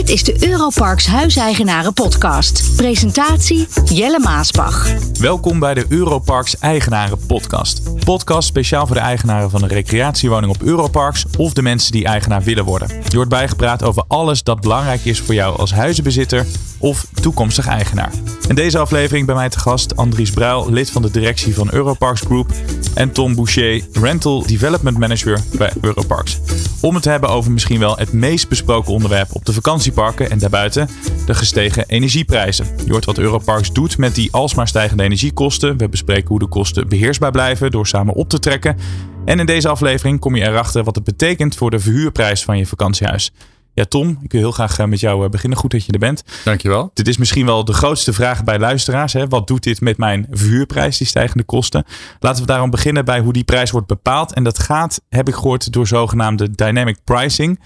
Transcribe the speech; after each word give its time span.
Dit 0.00 0.08
is 0.08 0.22
de 0.22 0.48
Europarks 0.48 1.06
Huiseigenaren 1.06 1.92
Podcast. 1.92 2.76
Presentatie 2.76 3.68
Jelle 3.84 4.18
Maasbach. 4.18 4.88
Welkom 5.18 5.58
bij 5.58 5.74
de 5.74 5.86
Europarks 5.88 6.58
Eigenaren 6.58 7.18
Podcast. 7.26 8.04
Podcast 8.04 8.48
speciaal 8.48 8.86
voor 8.86 8.96
de 8.96 9.02
eigenaren 9.02 9.50
van 9.50 9.62
een 9.62 9.68
recreatiewoning 9.68 10.52
op 10.52 10.62
Europarks 10.62 11.24
of 11.38 11.52
de 11.52 11.62
mensen 11.62 11.92
die 11.92 12.04
eigenaar 12.04 12.42
willen 12.42 12.64
worden. 12.64 12.88
Je 13.08 13.14
wordt 13.14 13.30
bijgepraat 13.30 13.82
over 13.82 14.04
alles 14.08 14.42
dat 14.42 14.60
belangrijk 14.60 15.04
is 15.04 15.20
voor 15.20 15.34
jou 15.34 15.58
als 15.58 15.72
huizenbezitter 15.72 16.46
of 16.78 17.06
toekomstig 17.20 17.66
eigenaar. 17.66 18.12
In 18.48 18.54
deze 18.54 18.78
aflevering 18.78 19.26
bij 19.26 19.34
mij 19.34 19.48
te 19.48 19.58
gast 19.58 19.96
Andries 19.96 20.30
Bruil, 20.30 20.70
lid 20.70 20.90
van 20.90 21.02
de 21.02 21.10
directie 21.10 21.54
van 21.54 21.68
Europarks 21.72 22.20
Group 22.20 22.52
en 22.94 23.12
Tom 23.12 23.34
Boucher, 23.34 23.82
Rental 23.92 24.46
Development 24.46 24.98
Manager 24.98 25.40
bij 25.56 25.72
Europarks. 25.80 26.40
Om 26.80 26.94
het 26.94 27.02
te 27.02 27.10
hebben 27.10 27.30
over 27.30 27.50
misschien 27.50 27.78
wel 27.78 27.96
het 27.96 28.12
meest 28.12 28.48
besproken 28.48 28.92
onderwerp 28.92 29.28
op 29.32 29.44
de 29.44 29.52
vakantieparken 29.92 30.30
en 30.30 30.38
daarbuiten, 30.38 30.88
de 31.26 31.34
gestegen 31.34 31.84
energieprijzen. 31.86 32.66
Je 32.84 32.92
hoort 32.92 33.04
wat 33.04 33.18
Europarks 33.18 33.72
doet 33.72 33.98
met 33.98 34.14
die 34.14 34.32
alsmaar 34.32 34.68
stijgende 34.68 35.02
energiekosten. 35.02 35.76
We 35.76 35.88
bespreken 35.88 36.28
hoe 36.28 36.38
de 36.38 36.48
kosten 36.48 36.88
beheersbaar 36.88 37.30
blijven 37.30 37.70
door 37.70 37.86
samen 37.86 38.14
op 38.14 38.28
te 38.28 38.38
trekken. 38.38 38.76
En 39.24 39.38
in 39.38 39.46
deze 39.46 39.68
aflevering 39.68 40.20
kom 40.20 40.36
je 40.36 40.42
erachter 40.42 40.84
wat 40.84 40.94
het 40.94 41.04
betekent 41.04 41.56
voor 41.56 41.70
de 41.70 41.78
verhuurprijs 41.78 42.44
van 42.44 42.58
je 42.58 42.66
vakantiehuis. 42.66 43.32
Ja, 43.74 43.84
Tom, 43.84 44.18
ik 44.22 44.32
wil 44.32 44.40
heel 44.40 44.52
graag 44.52 44.78
eh, 44.78 44.86
met 44.86 45.00
jou 45.00 45.24
eh, 45.24 45.30
beginnen. 45.30 45.58
Goed 45.58 45.70
dat 45.70 45.84
je 45.84 45.92
er 45.92 45.98
bent. 45.98 46.24
Dankjewel. 46.44 46.90
Dit 46.94 47.08
is 47.08 47.16
misschien 47.16 47.46
wel 47.46 47.64
de 47.64 47.72
grootste 47.72 48.12
vraag 48.12 48.44
bij 48.44 48.58
luisteraars. 48.58 49.12
Hè? 49.12 49.28
Wat 49.28 49.46
doet 49.46 49.62
dit 49.62 49.80
met 49.80 49.96
mijn 49.96 50.26
verhuurprijs, 50.30 50.98
die 50.98 51.06
stijgende 51.06 51.44
kosten? 51.44 51.84
Laten 52.20 52.40
we 52.40 52.46
daarom 52.46 52.70
beginnen 52.70 53.04
bij 53.04 53.20
hoe 53.20 53.32
die 53.32 53.44
prijs 53.44 53.70
wordt 53.70 53.86
bepaald. 53.86 54.32
En 54.32 54.44
dat 54.44 54.58
gaat, 54.58 55.00
heb 55.08 55.28
ik 55.28 55.34
gehoord, 55.34 55.72
door 55.72 55.86
zogenaamde 55.86 56.50
dynamic 56.50 56.98
pricing. 57.04 57.60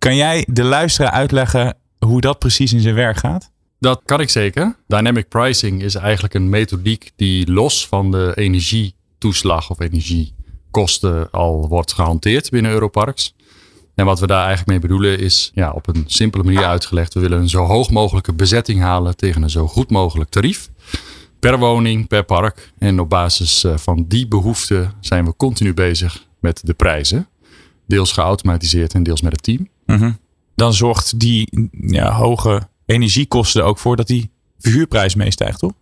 Kan 0.00 0.16
jij 0.16 0.46
de 0.50 0.64
luisteraar 0.64 1.10
uitleggen 1.10 1.76
hoe 1.98 2.20
dat 2.20 2.38
precies 2.38 2.72
in 2.72 2.80
zijn 2.80 2.94
werk 2.94 3.16
gaat? 3.16 3.50
Dat 3.78 4.00
kan 4.04 4.20
ik 4.20 4.30
zeker. 4.30 4.76
Dynamic 4.86 5.28
pricing 5.28 5.82
is 5.82 5.94
eigenlijk 5.94 6.34
een 6.34 6.48
methodiek 6.48 7.10
die 7.16 7.52
los 7.52 7.86
van 7.86 8.10
de 8.10 8.32
energietoeslag 8.34 9.70
of 9.70 9.80
energiekosten 9.80 11.30
al 11.30 11.68
wordt 11.68 11.92
gehanteerd 11.92 12.50
binnen 12.50 12.72
Europarks. 12.72 13.34
En 13.94 14.04
wat 14.04 14.20
we 14.20 14.26
daar 14.26 14.46
eigenlijk 14.46 14.68
mee 14.68 14.78
bedoelen 14.78 15.18
is 15.18 15.50
ja, 15.54 15.70
op 15.70 15.88
een 15.88 16.04
simpele 16.06 16.42
manier 16.44 16.64
uitgelegd. 16.64 17.14
We 17.14 17.20
willen 17.20 17.40
een 17.40 17.48
zo 17.48 17.64
hoog 17.64 17.90
mogelijke 17.90 18.32
bezetting 18.32 18.80
halen 18.80 19.16
tegen 19.16 19.42
een 19.42 19.50
zo 19.50 19.66
goed 19.66 19.90
mogelijk 19.90 20.30
tarief. 20.30 20.70
Per 21.40 21.58
woning, 21.58 22.08
per 22.08 22.24
park. 22.24 22.72
En 22.78 23.00
op 23.00 23.08
basis 23.08 23.64
eh, 23.64 23.76
van 23.76 24.04
die 24.08 24.28
behoeften 24.28 24.92
zijn 25.00 25.24
we 25.24 25.36
continu 25.36 25.74
bezig 25.74 26.26
met 26.38 26.60
de 26.64 26.74
prijzen. 26.74 27.28
Deels 27.86 28.12
geautomatiseerd 28.12 28.94
en 28.94 29.02
deels 29.02 29.20
met 29.20 29.32
het 29.32 29.42
team. 29.42 29.68
Mhm. 29.90 30.12
Dan 30.54 30.74
zorgt 30.74 31.18
die 31.18 31.68
ja, 31.80 32.12
hoge 32.12 32.68
energiekosten 32.86 33.60
er 33.60 33.66
ook 33.66 33.78
voor 33.78 33.96
dat 33.96 34.06
die 34.06 34.30
verhuurprijs 34.58 35.14
meestijgt, 35.14 35.58
toch? 35.58 35.72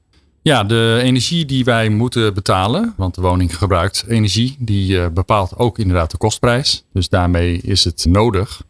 Ja, 0.43 0.65
de 0.65 1.01
energie 1.03 1.45
die 1.45 1.65
wij 1.65 1.89
moeten 1.89 2.35
betalen, 2.35 2.95
want 2.97 3.15
de 3.15 3.21
woning 3.21 3.57
gebruikt 3.57 4.05
energie, 4.09 4.57
die 4.59 5.01
eh, 5.01 5.09
bepaalt 5.09 5.57
ook 5.57 5.79
inderdaad 5.79 6.11
de 6.11 6.17
kostprijs. 6.17 6.85
Dus 6.93 7.09
daarmee 7.09 7.61
is 7.61 7.85
het 7.85 8.07
nodig 8.09 8.63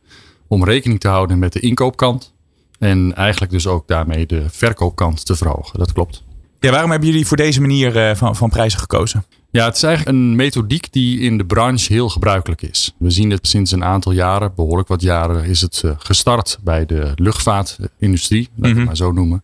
om 0.47 0.65
rekening 0.65 1.01
te 1.01 1.09
houden 1.09 1.39
met 1.39 1.53
de 1.53 1.61
inkoopkant. 1.61 2.33
En 2.79 3.15
eigenlijk 3.15 3.53
dus 3.53 3.67
ook 3.67 3.89
daarmee 3.89 4.27
de 4.27 4.45
verkoopkant 4.51 5.27
te 5.27 5.37
verhogen. 5.37 5.79
Dat 5.79 5.93
klopt. 5.93 6.23
Ja, 6.61 6.71
waarom 6.71 6.91
hebben 6.91 7.09
jullie 7.09 7.27
voor 7.27 7.37
deze 7.37 7.61
manier 7.61 7.97
eh, 7.97 8.17
van, 8.17 8.37
van 8.37 8.51
prijzen 8.51 8.79
gekozen? 8.79 9.25
Ja, 9.51 9.65
het 9.65 9.77
is 9.77 9.83
eigenlijk 9.83 10.17
een 10.17 10.37
methodiek 10.37 10.93
die 10.93 11.21
in 11.21 11.39
de 11.39 11.45
branche 11.45 11.93
heel 11.93 12.09
gebruikelijk 12.09 12.63
is. 12.63 12.95
We 12.99 13.11
zien 13.11 13.31
het 13.31 13.49
sinds 13.49 13.73
een 13.73 13.85
aantal 13.85 14.13
jaren, 14.13 14.53
behoorlijk 14.57 14.89
wat 14.89 15.03
jaren, 15.03 15.45
is 15.45 15.61
het 15.61 15.83
eh, 15.85 15.91
gestart 15.99 16.59
bij 16.63 16.87
de 16.87 17.13
luchtvaartindustrie, 17.15 18.49
laat 18.57 18.71
ik 18.71 18.77
het 18.77 18.87
maar 18.87 18.97
zo 18.97 19.13
noemen 19.13 19.43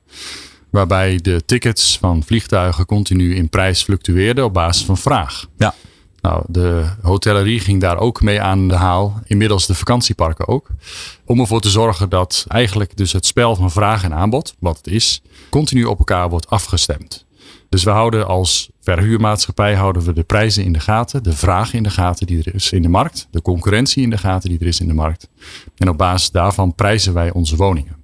waarbij 0.75 1.19
de 1.23 1.43
tickets 1.47 1.99
van 1.99 2.23
vliegtuigen 2.23 2.87
continu 2.87 3.35
in 3.35 3.49
prijs 3.49 3.83
fluctueerden 3.83 4.45
op 4.45 4.53
basis 4.53 4.85
van 4.85 4.97
vraag. 4.97 5.47
Ja. 5.57 5.75
Nou, 6.25 6.43
de 6.49 6.85
hotellerie 7.03 7.61
ging 7.61 7.81
daar 7.81 7.99
ook 7.99 8.23
mee 8.23 8.41
aan 8.41 8.69
de 8.69 8.75
haal. 8.75 9.21
Inmiddels 9.25 9.67
de 9.67 9.75
vakantieparken 9.75 10.49
ook. 10.49 10.67
Om 11.25 11.41
ervoor 11.41 11.61
te 11.61 11.71
zorgen 11.71 12.09
dat 12.09 12.45
eigenlijk 12.49 12.97
dus 12.97 13.13
het 13.13 13.27
spel 13.27 13.57
van 13.57 13.71
vraag 13.71 14.05
en 14.05 14.15
aanbod, 14.15 14.55
wat 14.59 14.77
het 14.77 14.87
is, 14.87 15.23
continu 15.51 15.85
op 15.85 15.99
elkaar 15.99 16.29
wordt 16.29 16.51
afgestemd. 16.51 17.27
Dus 17.69 17.85
we 17.85 17.91
houden 17.91 18.27
als 18.27 18.71
verhuurmaatschappij 18.81 19.75
houden 19.75 20.03
we 20.03 20.13
de 20.13 20.23
prijzen 20.23 20.65
in 20.65 20.73
de 20.73 20.81
gaten, 20.81 21.23
de 21.23 21.33
vraag 21.33 21.75
in 21.75 21.83
de 21.83 21.91
gaten 21.91 22.27
die 22.27 22.39
er 22.39 22.55
is 22.55 22.73
in 22.73 22.83
de 22.83 22.89
markt, 22.89 23.29
de 23.31 23.43
concurrentie 23.43 24.03
in 24.03 24.11
de 24.11 24.19
gaten 24.19 24.49
die 24.49 24.59
er 24.59 24.67
is 24.67 24.81
in 24.81 24.89
de 24.89 24.95
markt. 24.95 25.29
En 25.77 25.89
op 25.89 25.99
basis 25.99 26.31
daarvan 26.31 26.75
prijzen 26.75 27.15
wij 27.15 27.33
onze 27.33 27.57
woningen. 27.57 27.97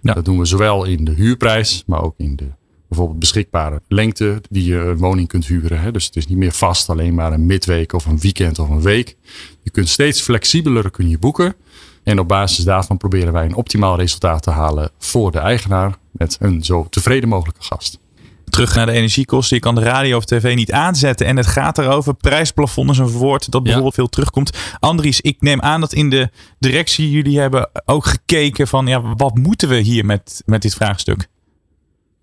Ja. 0.00 0.14
Dat 0.14 0.24
doen 0.24 0.38
we 0.38 0.44
zowel 0.44 0.84
in 0.84 1.04
de 1.04 1.12
huurprijs, 1.12 1.82
maar 1.86 2.02
ook 2.02 2.14
in 2.16 2.36
de 2.36 2.48
bijvoorbeeld 2.92 3.20
beschikbare 3.20 3.82
lengte 3.88 4.42
die 4.50 4.64
je 4.64 4.76
een 4.78 4.96
woning 4.96 5.28
kunt 5.28 5.46
huren. 5.46 5.80
Hè. 5.80 5.90
Dus 5.90 6.04
het 6.04 6.16
is 6.16 6.26
niet 6.26 6.38
meer 6.38 6.52
vast 6.52 6.90
alleen 6.90 7.14
maar 7.14 7.32
een 7.32 7.46
midweek 7.46 7.92
of 7.92 8.06
een 8.06 8.18
weekend 8.18 8.58
of 8.58 8.68
een 8.68 8.82
week. 8.82 9.16
Je 9.62 9.70
kunt 9.70 9.88
steeds 9.88 10.20
flexibeler 10.20 10.90
kun 10.90 11.08
je 11.08 11.18
boeken. 11.18 11.54
En 12.02 12.18
op 12.18 12.28
basis 12.28 12.64
daarvan 12.64 12.96
proberen 12.96 13.32
wij 13.32 13.44
een 13.44 13.54
optimaal 13.54 13.96
resultaat 13.96 14.42
te 14.42 14.50
halen 14.50 14.90
voor 14.98 15.32
de 15.32 15.38
eigenaar 15.38 15.96
met 16.10 16.36
een 16.40 16.64
zo 16.64 16.86
tevreden 16.90 17.28
mogelijke 17.28 17.62
gast. 17.62 18.00
Terug 18.44 18.74
naar 18.74 18.86
de 18.86 18.92
energiekosten. 18.92 19.56
Je 19.56 19.62
kan 19.62 19.74
de 19.74 19.80
radio 19.80 20.16
of 20.16 20.24
tv 20.24 20.54
niet 20.54 20.72
aanzetten. 20.72 21.26
En 21.26 21.36
het 21.36 21.46
gaat 21.46 21.78
erover. 21.78 22.14
Prijsplafond 22.14 22.90
is 22.90 22.98
een 22.98 23.08
woord 23.08 23.50
dat 23.50 23.62
bijvoorbeeld 23.62 23.94
veel 23.94 24.08
terugkomt. 24.08 24.76
Andries, 24.80 25.20
ik 25.20 25.40
neem 25.40 25.60
aan 25.60 25.80
dat 25.80 25.92
in 25.92 26.10
de 26.10 26.30
directie 26.58 27.10
jullie 27.10 27.38
hebben 27.38 27.70
ook 27.84 28.04
gekeken 28.04 28.68
van 28.68 28.86
ja, 28.86 29.14
wat 29.14 29.36
moeten 29.36 29.68
we 29.68 29.76
hier 29.76 30.04
met, 30.04 30.42
met 30.46 30.62
dit 30.62 30.74
vraagstuk? 30.74 31.28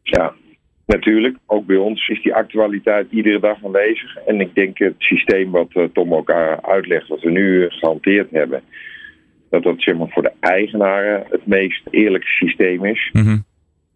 Ja, 0.04 0.34
natuurlijk. 0.90 1.38
Ook 1.46 1.66
bij 1.66 1.78
ons 1.78 2.08
is 2.08 2.22
die 2.22 2.34
actualiteit 2.34 3.08
iedere 3.10 3.40
dag 3.40 3.66
aanwezig. 3.66 4.18
En 4.18 4.42
ik 4.42 4.56
denk 4.56 4.78
het 4.78 4.96
systeem 4.98 5.52
wat 5.52 5.70
eh, 5.74 5.84
Tom 5.94 6.14
ook 6.14 6.32
uitlegt, 6.62 7.08
wat 7.08 7.22
we 7.22 7.32
nu 7.32 7.70
gehanteerd 7.70 8.32
hebben, 8.32 8.62
dat 9.50 9.64
dat 9.64 9.82
zeg 9.82 9.98
maar, 9.98 10.10
voor 10.10 10.24
de 10.24 10.34
eigenaren 10.40 11.24
het 11.30 11.46
meest 11.46 11.82
eerlijke 11.90 12.28
systeem 12.28 12.86
is. 12.86 13.10
Mhm. 13.14 13.38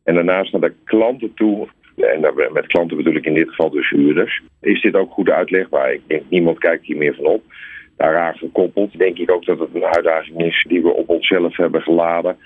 En 0.04 0.16
daarnaast 0.16 0.52
naar 0.52 0.62
de 0.62 0.74
klanten 0.84 1.34
toe 1.34 1.68
en 1.96 2.52
met 2.52 2.68
klanten 2.68 2.98
bedoel 2.98 3.16
ik 3.16 3.26
in 3.26 3.34
dit 3.34 3.50
geval 3.50 3.70
dus 3.70 3.90
huurders, 3.90 4.42
is 4.62 4.82
dit 4.82 4.96
ook 4.96 5.12
goed 5.12 5.30
uitlegbaar. 5.30 5.94
Ik 5.94 6.02
denk 6.08 6.24
niemand 6.30 6.60
kijkt 6.60 6.86
hier 6.86 6.98
meer 6.98 7.16
van 7.16 7.26
op. 7.26 7.44
Daaraan 7.98 8.36
gekoppeld 8.36 8.98
denk 8.98 9.18
ik 9.18 9.32
ook 9.32 9.46
dat 9.46 9.60
het 9.60 9.70
een 9.74 9.86
uitdaging 9.86 10.44
is 10.44 10.66
die 10.68 10.82
we 10.82 10.94
op 10.94 11.10
onszelf 11.10 11.58
hebben 11.58 11.82
geladen. 11.82 12.38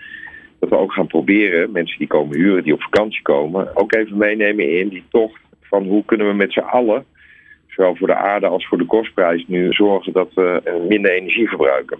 Dat 0.59 0.69
we 0.69 0.77
ook 0.77 0.93
gaan 0.93 1.07
proberen, 1.07 1.71
mensen 1.71 1.97
die 1.97 2.07
komen 2.07 2.37
huren, 2.37 2.63
die 2.63 2.73
op 2.73 2.81
vakantie 2.81 3.21
komen, 3.21 3.75
ook 3.75 3.95
even 3.95 4.17
meenemen 4.17 4.79
in 4.79 4.87
die 4.87 5.03
tocht 5.09 5.41
van 5.61 5.83
hoe 5.83 6.05
kunnen 6.05 6.27
we 6.27 6.33
met 6.33 6.53
z'n 6.53 6.59
allen, 6.59 7.05
zowel 7.67 7.95
voor 7.95 8.07
de 8.07 8.15
aarde 8.15 8.47
als 8.47 8.67
voor 8.67 8.77
de 8.77 8.85
kostprijs, 8.85 9.45
nu 9.47 9.73
zorgen 9.73 10.13
dat 10.13 10.33
we 10.33 10.61
minder 10.87 11.11
energie 11.11 11.47
verbruiken. 11.47 11.97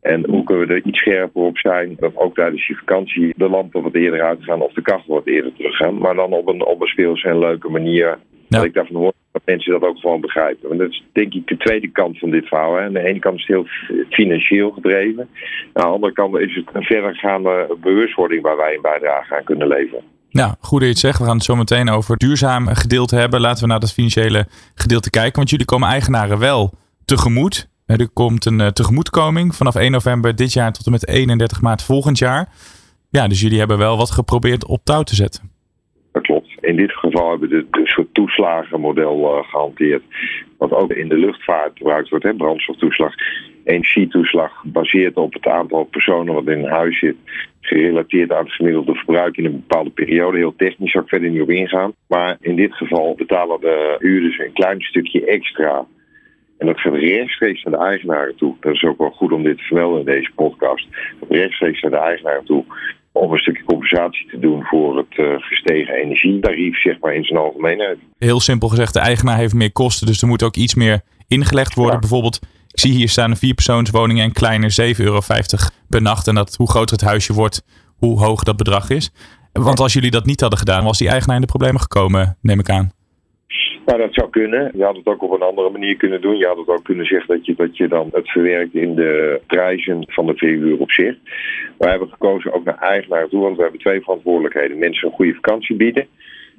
En 0.00 0.30
hoe 0.30 0.44
kunnen 0.44 0.66
we 0.66 0.74
er 0.74 0.86
iets 0.86 0.98
scherper 0.98 1.42
op 1.42 1.58
zijn 1.58 1.96
dat 1.98 2.16
ook 2.16 2.34
tijdens 2.34 2.66
je 2.66 2.74
vakantie 2.74 3.34
de 3.36 3.48
lampen 3.48 3.82
wat 3.82 3.94
eerder 3.94 4.22
uitgaan 4.22 4.62
of 4.62 4.72
de 4.72 4.82
kachel 4.82 5.14
wat 5.14 5.26
eerder 5.26 5.52
teruggaan. 5.52 5.98
Maar 5.98 6.14
dan 6.14 6.32
op 6.32 6.48
een, 6.48 6.64
op 6.64 6.80
een 6.80 6.86
speelse 6.86 7.28
en 7.28 7.38
leuke 7.38 7.68
manier. 7.68 8.18
Dat 8.48 8.64
ik 8.64 8.74
daarvan 8.74 8.96
hoor 8.96 9.12
mensen 9.48 9.72
dat 9.72 9.88
ook 9.88 9.98
gewoon 9.98 10.20
begrijpen. 10.20 10.70
En 10.70 10.78
dat 10.78 10.90
is 10.90 11.04
denk 11.12 11.32
ik 11.34 11.46
de 11.46 11.56
tweede 11.56 11.88
kant 11.88 12.18
van 12.18 12.30
dit 12.30 12.48
verhaal. 12.48 12.74
Hè. 12.74 12.84
Aan 12.84 12.92
de 12.92 13.08
ene 13.08 13.18
kant 13.18 13.38
is 13.38 13.46
het 13.46 13.56
heel 13.56 13.66
financieel 14.10 14.70
gedreven. 14.70 15.28
Aan 15.72 15.82
de 15.82 15.94
andere 15.96 16.12
kant 16.12 16.38
is 16.38 16.54
het 16.54 16.68
een 16.72 16.82
verdergaande 16.82 17.76
bewustwording 17.80 18.42
waar 18.42 18.56
wij 18.56 18.74
een 18.74 18.82
bijdrage 18.82 19.36
aan 19.36 19.44
kunnen 19.44 19.68
leveren. 19.68 20.02
Nou, 20.30 20.54
goed 20.60 20.78
dat 20.78 20.88
je 20.88 20.94
het 20.94 20.98
zegt. 20.98 21.18
We 21.18 21.24
gaan 21.24 21.36
het 21.36 21.44
zo 21.44 21.56
meteen 21.56 21.88
over 21.88 22.16
duurzaam 22.16 22.66
gedeelte 22.66 23.16
hebben. 23.16 23.40
Laten 23.40 23.62
we 23.62 23.68
naar 23.68 23.80
dat 23.80 23.92
financiële 23.92 24.46
gedeelte 24.74 25.10
kijken. 25.10 25.36
Want 25.36 25.50
jullie 25.50 25.66
komen 25.66 25.88
eigenaren 25.88 26.38
wel 26.38 26.72
tegemoet. 27.04 27.68
Er 27.86 28.08
komt 28.08 28.44
een 28.44 28.60
uh, 28.60 28.66
tegemoetkoming 28.66 29.54
vanaf 29.54 29.74
1 29.74 29.90
november 29.90 30.36
dit 30.36 30.52
jaar 30.52 30.72
tot 30.72 30.86
en 30.86 30.92
met 30.92 31.08
31 31.08 31.60
maart 31.60 31.82
volgend 31.82 32.18
jaar. 32.18 32.48
Ja, 33.10 33.28
dus 33.28 33.40
jullie 33.40 33.58
hebben 33.58 33.78
wel 33.78 33.96
wat 33.96 34.10
geprobeerd 34.10 34.66
op 34.66 34.80
touw 34.84 35.02
te 35.02 35.14
zetten. 35.14 35.50
In 36.68 36.76
dit 36.76 36.92
geval 36.92 37.30
hebben 37.30 37.48
we 37.48 37.66
een 37.70 37.86
soort 37.86 38.14
toeslagenmodel 38.14 39.38
uh, 39.38 39.48
gehanteerd. 39.48 40.02
Wat 40.58 40.72
ook 40.72 40.92
in 40.92 41.08
de 41.08 41.16
luchtvaart 41.16 41.76
gebruikt 41.76 42.08
wordt, 42.08 42.24
hè, 42.24 42.34
brandstoftoeslag. 42.34 43.14
Energietoeslag 43.64 44.60
gebaseerd 44.60 45.16
op 45.16 45.32
het 45.32 45.46
aantal 45.46 45.84
personen 45.84 46.34
wat 46.34 46.46
in 46.46 46.64
huis 46.64 46.98
zit. 46.98 47.16
Gerelateerd 47.60 48.32
aan 48.32 48.44
het 48.44 48.52
gemiddelde 48.52 48.94
verbruik 48.94 49.36
in 49.36 49.44
een 49.44 49.64
bepaalde 49.66 49.90
periode. 49.90 50.36
Heel 50.36 50.56
technisch, 50.56 50.90
zou 50.90 51.04
ik 51.04 51.10
verder 51.10 51.30
niet 51.30 51.42
op 51.42 51.50
ingaan. 51.50 51.92
Maar 52.08 52.36
in 52.40 52.56
dit 52.56 52.74
geval 52.74 53.14
betalen 53.14 53.60
de 53.60 53.96
huurders 53.98 54.38
een 54.38 54.52
klein 54.52 54.80
stukje 54.80 55.24
extra 55.24 55.86
en 56.58 56.66
dat 56.66 56.80
gaat 56.80 56.94
rechtstreeks 56.94 57.62
naar 57.62 57.78
de 57.78 57.86
eigenaren 57.86 58.36
toe. 58.36 58.56
Dat 58.60 58.74
is 58.74 58.84
ook 58.84 58.98
wel 58.98 59.10
goed 59.10 59.32
om 59.32 59.42
dit 59.42 59.56
te 59.56 59.62
vermelden 59.62 59.98
in 59.98 60.04
deze 60.04 60.30
podcast. 60.34 60.86
Dat 61.20 61.30
rechtstreeks 61.30 61.82
naar 61.82 61.90
de 61.90 61.96
eigenaren 61.96 62.44
toe. 62.44 62.64
Om 63.12 63.32
een 63.32 63.38
stukje 63.38 63.64
compensatie 63.64 64.26
te 64.26 64.38
doen 64.38 64.64
voor 64.64 64.96
het 64.96 65.18
uh, 65.18 65.34
gestegen 65.38 65.94
energietarief, 65.94 66.80
zeg 66.80 66.98
maar 67.00 67.14
in 67.14 67.24
zijn 67.24 67.38
algemeenheid. 67.38 67.98
Heel 68.18 68.40
simpel 68.40 68.68
gezegd, 68.68 68.92
de 68.92 69.00
eigenaar 69.00 69.36
heeft 69.36 69.54
meer 69.54 69.72
kosten, 69.72 70.06
dus 70.06 70.22
er 70.22 70.28
moet 70.28 70.42
ook 70.42 70.56
iets 70.56 70.74
meer 70.74 71.00
ingelegd 71.26 71.74
worden. 71.74 72.00
Bijvoorbeeld 72.00 72.40
Ik 72.68 72.80
zie 72.80 72.92
hier 72.92 73.08
staan 73.08 73.30
een 73.30 73.36
vierpersoonswoning 73.36 74.20
en 74.20 74.32
kleiner 74.32 74.76
7,50 74.80 74.86
euro 74.96 75.20
per 75.88 76.02
nacht. 76.02 76.28
En 76.28 76.34
dat 76.34 76.54
hoe 76.56 76.70
groter 76.70 76.96
het 76.96 77.06
huisje 77.06 77.32
wordt, 77.32 77.64
hoe 77.96 78.18
hoog 78.18 78.42
dat 78.42 78.56
bedrag 78.56 78.90
is. 78.90 79.12
Want 79.52 79.80
als 79.80 79.92
jullie 79.92 80.10
dat 80.10 80.26
niet 80.26 80.40
hadden 80.40 80.58
gedaan, 80.58 80.84
was 80.84 80.98
die 80.98 81.08
eigenaar 81.08 81.34
in 81.34 81.42
de 81.42 81.48
problemen 81.48 81.80
gekomen, 81.80 82.36
neem 82.40 82.58
ik 82.58 82.70
aan. 82.70 82.92
Nou, 83.88 84.00
dat 84.00 84.14
zou 84.14 84.30
kunnen. 84.30 84.70
Je 84.74 84.84
had 84.84 84.96
het 84.96 85.06
ook 85.06 85.22
op 85.22 85.30
een 85.30 85.48
andere 85.48 85.70
manier 85.70 85.96
kunnen 85.96 86.20
doen. 86.20 86.36
Je 86.36 86.46
had 86.46 86.56
het 86.56 86.68
ook 86.68 86.84
kunnen 86.84 87.06
zeggen 87.06 87.36
dat 87.36 87.46
je, 87.46 87.54
dat 87.54 87.76
je 87.76 87.88
dan 87.88 88.08
het 88.12 88.30
verwerkt 88.30 88.74
in 88.74 88.94
de 88.94 89.40
prijzen 89.46 90.04
van 90.06 90.26
de 90.26 90.36
verhuur 90.36 90.78
op 90.78 90.90
zich. 90.90 91.16
Wij 91.78 91.90
hebben 91.90 92.08
gekozen 92.08 92.52
ook 92.52 92.64
naar 92.64 92.78
eigenaar 92.78 93.28
toe, 93.28 93.42
want 93.42 93.56
we 93.56 93.62
hebben 93.62 93.80
twee 93.80 94.00
verantwoordelijkheden. 94.00 94.78
Mensen 94.78 95.08
een 95.08 95.14
goede 95.14 95.34
vakantie 95.34 95.76
bieden 95.76 96.06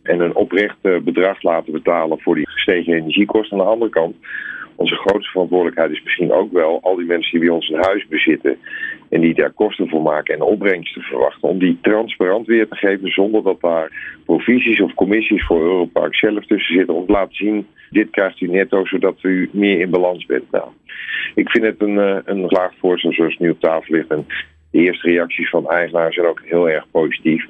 en 0.03 0.19
een 0.19 0.35
oprecht 0.35 0.77
bedrag 0.81 1.41
laten 1.41 1.73
betalen 1.73 2.19
voor 2.19 2.35
die 2.35 2.49
gestegen 2.49 2.93
energiekosten. 2.93 3.57
Aan 3.57 3.65
de 3.65 3.71
andere 3.71 3.91
kant 3.91 4.15
onze 4.79 4.95
grootste 4.95 5.31
verantwoordelijkheid 5.31 5.91
is 5.91 6.03
misschien 6.03 6.31
ook 6.31 6.51
wel 6.51 6.79
al 6.81 6.95
die 6.95 7.05
mensen 7.05 7.31
die 7.31 7.39
bij 7.39 7.55
ons 7.55 7.69
een 7.69 7.83
huis 7.83 8.07
bezitten 8.07 8.57
en 9.09 9.21
die 9.21 9.33
daar 9.33 9.51
kosten 9.51 9.89
voor 9.89 10.01
maken 10.01 10.35
en 10.35 10.41
opbrengsten 10.41 11.01
verwachten, 11.01 11.49
om 11.49 11.59
die 11.59 11.77
transparant 11.81 12.47
weer 12.47 12.67
te 12.67 12.75
geven 12.75 13.11
zonder 13.11 13.43
dat 13.43 13.61
daar 13.61 13.91
provisies 14.25 14.81
of 14.81 14.93
commissies 14.93 15.45
voor 15.45 15.61
Europark 15.61 16.15
zelf 16.15 16.45
tussen 16.45 16.75
zitten 16.75 16.95
om 16.95 17.05
te 17.05 17.11
laten 17.11 17.35
zien, 17.35 17.67
dit 17.89 18.09
krijgt 18.09 18.41
u 18.41 18.47
netto 18.47 18.85
zodat 18.85 19.15
u 19.21 19.49
meer 19.51 19.79
in 19.79 19.89
balans 19.89 20.25
bent. 20.25 20.51
Nou, 20.51 20.69
ik 21.35 21.49
vind 21.49 21.65
het 21.65 21.81
een, 21.81 21.99
eh, 21.99 22.17
een 22.25 22.45
laag 22.47 22.71
voorstel 22.77 23.13
zoals 23.13 23.31
het 23.31 23.41
nu 23.41 23.49
op 23.49 23.59
tafel 23.59 23.95
ligt. 23.95 24.09
En 24.09 24.25
de 24.71 24.79
eerste 24.79 25.07
reacties 25.07 25.49
van 25.49 25.69
eigenaren 25.69 26.13
zijn 26.13 26.27
ook 26.27 26.41
heel 26.43 26.69
erg 26.69 26.85
positief. 26.91 27.45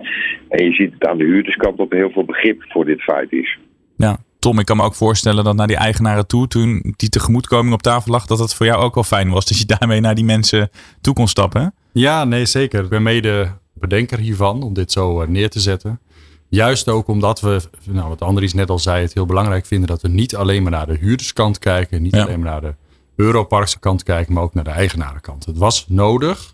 En 0.50 0.66
je 0.66 0.74
ziet 0.74 0.94
het 0.94 1.08
aan 1.08 1.18
de 1.18 1.24
huurderskant 1.24 1.78
dat 1.78 1.92
er 1.92 1.98
heel 1.98 2.12
veel 2.12 2.26
begrip 2.26 2.64
voor 2.68 2.86
dit 2.86 3.02
feit 3.02 3.32
is. 3.32 3.58
Ja, 3.96 4.18
Tom, 4.40 4.60
ik 4.60 4.66
kan 4.66 4.78
me 4.78 4.84
ook 4.84 4.96
voorstellen 4.96 5.44
dat 5.44 5.56
naar 5.56 5.68
die 5.68 5.76
eigenaren 5.76 6.28
toe, 6.28 6.48
toen 6.48 6.94
die 6.96 7.10
tegemoetkoming 7.10 7.74
op 7.74 7.82
tafel 7.82 8.12
lag, 8.12 8.26
dat 8.26 8.40
het 8.40 8.54
voor 8.54 8.66
jou 8.66 8.82
ook 8.82 8.96
wel 8.96 9.04
fijn 9.04 9.30
was. 9.30 9.46
Dat 9.46 9.58
je 9.58 9.66
daarmee 9.78 10.00
naar 10.00 10.16
die 10.16 10.24
mensen 10.24 10.70
toe 11.02 11.14
kon 11.14 11.28
stappen. 11.28 11.74
Ja, 11.92 12.24
nee, 12.24 12.46
zeker. 12.46 12.84
Ik 12.84 12.90
ben 12.90 13.04
mede 13.04 13.52
bedenker 13.74 14.20
hiervan 14.20 14.64
om 14.64 14.74
dit 14.74 14.92
zo 14.92 15.22
eh, 15.22 15.28
neer 15.28 15.50
te 15.50 15.60
zetten. 15.60 16.00
Juist 16.50 16.88
ook 16.88 17.08
omdat 17.08 17.42
we, 17.42 17.62
nou, 17.84 18.10
wat 18.10 18.22
Andries 18.22 18.54
net 18.54 18.70
al 18.70 18.80
zei, 18.80 19.02
het 19.02 19.14
heel 19.14 19.26
belangrijk 19.26 19.66
vinden 19.66 19.88
dat 19.88 20.02
we 20.02 20.08
niet 20.08 20.36
alleen 20.36 20.64
maar 20.64 20.72
naar 20.72 20.88
de 20.88 20.98
huurderskant 20.98 21.60
kijken, 21.60 22.02
niet 22.02 22.16
alleen 22.16 22.40
maar 22.40 22.52
naar 22.52 22.62
de 22.62 22.76
Europarkse 23.16 23.80
kant 23.80 24.04
kijken, 24.04 24.34
maar 24.34 24.44
ook 24.44 24.54
naar 24.54 24.64
de 24.64 24.70
eigenarenkant. 24.70 25.46
Het 25.46 25.58
was 25.58 25.86
nodig 25.88 26.54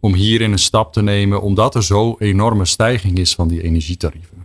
om 0.00 0.14
hierin 0.14 0.52
een 0.52 0.58
stap 0.58 0.92
te 0.92 1.02
nemen, 1.02 1.42
omdat 1.42 1.74
er 1.74 1.84
zo 1.84 2.16
enorme 2.18 2.64
stijging 2.64 3.18
is 3.18 3.34
van 3.34 3.48
die 3.48 3.62
energietarieven 3.62 4.37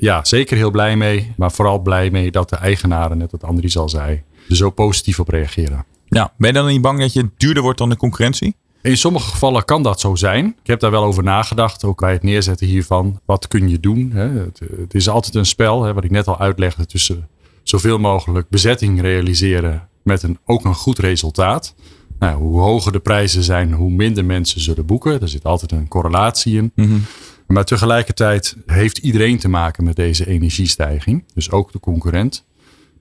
ja, 0.00 0.24
zeker 0.24 0.56
heel 0.56 0.70
blij 0.70 0.96
mee. 0.96 1.32
Maar 1.36 1.52
vooral 1.52 1.78
blij 1.78 2.10
mee 2.10 2.30
dat 2.30 2.48
de 2.48 2.56
eigenaren, 2.56 3.18
net 3.18 3.30
wat 3.30 3.44
Andries 3.44 3.78
al 3.78 3.88
zei, 3.88 4.22
er 4.48 4.56
zo 4.56 4.70
positief 4.70 5.20
op 5.20 5.28
reageren. 5.28 5.84
Ja, 6.06 6.32
ben 6.36 6.48
je 6.48 6.54
dan 6.54 6.66
niet 6.66 6.80
bang 6.80 7.00
dat 7.00 7.12
je 7.12 7.30
duurder 7.36 7.62
wordt 7.62 7.78
dan 7.78 7.88
de 7.88 7.96
concurrentie? 7.96 8.54
In 8.82 8.96
sommige 8.96 9.30
gevallen 9.30 9.64
kan 9.64 9.82
dat 9.82 10.00
zo 10.00 10.14
zijn. 10.14 10.46
Ik 10.46 10.66
heb 10.66 10.80
daar 10.80 10.90
wel 10.90 11.04
over 11.04 11.22
nagedacht, 11.22 11.84
ook 11.84 12.00
bij 12.00 12.12
het 12.12 12.22
neerzetten 12.22 12.66
hiervan. 12.66 13.20
Wat 13.24 13.48
kun 13.48 13.68
je 13.68 13.80
doen? 13.80 14.10
Het, 14.12 14.60
het 14.80 14.94
is 14.94 15.08
altijd 15.08 15.34
een 15.34 15.46
spel, 15.46 15.92
wat 15.92 16.04
ik 16.04 16.10
net 16.10 16.26
al 16.26 16.38
uitlegde, 16.38 16.86
tussen 16.86 17.28
zoveel 17.62 17.98
mogelijk 17.98 18.48
bezetting 18.48 19.00
realiseren 19.00 19.88
met 20.02 20.22
een, 20.22 20.38
ook 20.44 20.64
een 20.64 20.74
goed 20.74 20.98
resultaat. 20.98 21.74
Nou, 22.18 22.38
hoe 22.38 22.60
hoger 22.60 22.92
de 22.92 22.98
prijzen 22.98 23.42
zijn, 23.42 23.72
hoe 23.72 23.90
minder 23.90 24.24
mensen 24.24 24.60
zullen 24.60 24.86
boeken. 24.86 25.20
Er 25.20 25.28
zit 25.28 25.44
altijd 25.44 25.72
een 25.72 25.88
correlatie 25.88 26.56
in. 26.56 26.72
Mm 26.74 27.04
maar 27.48 27.64
tegelijkertijd 27.64 28.56
heeft 28.66 28.98
iedereen 28.98 29.38
te 29.38 29.48
maken 29.48 29.84
met 29.84 29.96
deze 29.96 30.26
energiestijging. 30.26 31.24
Dus 31.34 31.50
ook 31.50 31.72
de 31.72 31.80
concurrent. 31.80 32.44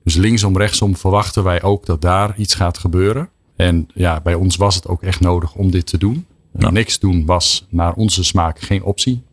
Dus 0.04 0.16
linksom, 0.16 0.58
rechtsom 0.58 0.96
verwachten 0.96 1.44
wij 1.44 1.62
ook 1.62 1.86
dat 1.86 2.02
daar 2.02 2.38
iets 2.38 2.54
gaat 2.54 2.78
gebeuren. 2.78 3.30
En 3.56 3.88
ja, 3.94 4.22
bij 4.22 4.34
ons 4.34 4.56
was 4.56 4.76
het 4.76 4.88
ook 4.88 5.04
echt 5.04 5.20
nodig 5.20 5.56
om 5.56 5.72
dit 5.72 5.86
te 5.86 5.98
doen. 5.98 6.26
Niks 6.52 7.00
doen 7.00 7.26
was 7.26 7.68
naar 7.70 7.94
onze 7.94 8.24
smaak 8.24 8.60
geen 8.60 8.84
optie. 8.84 9.24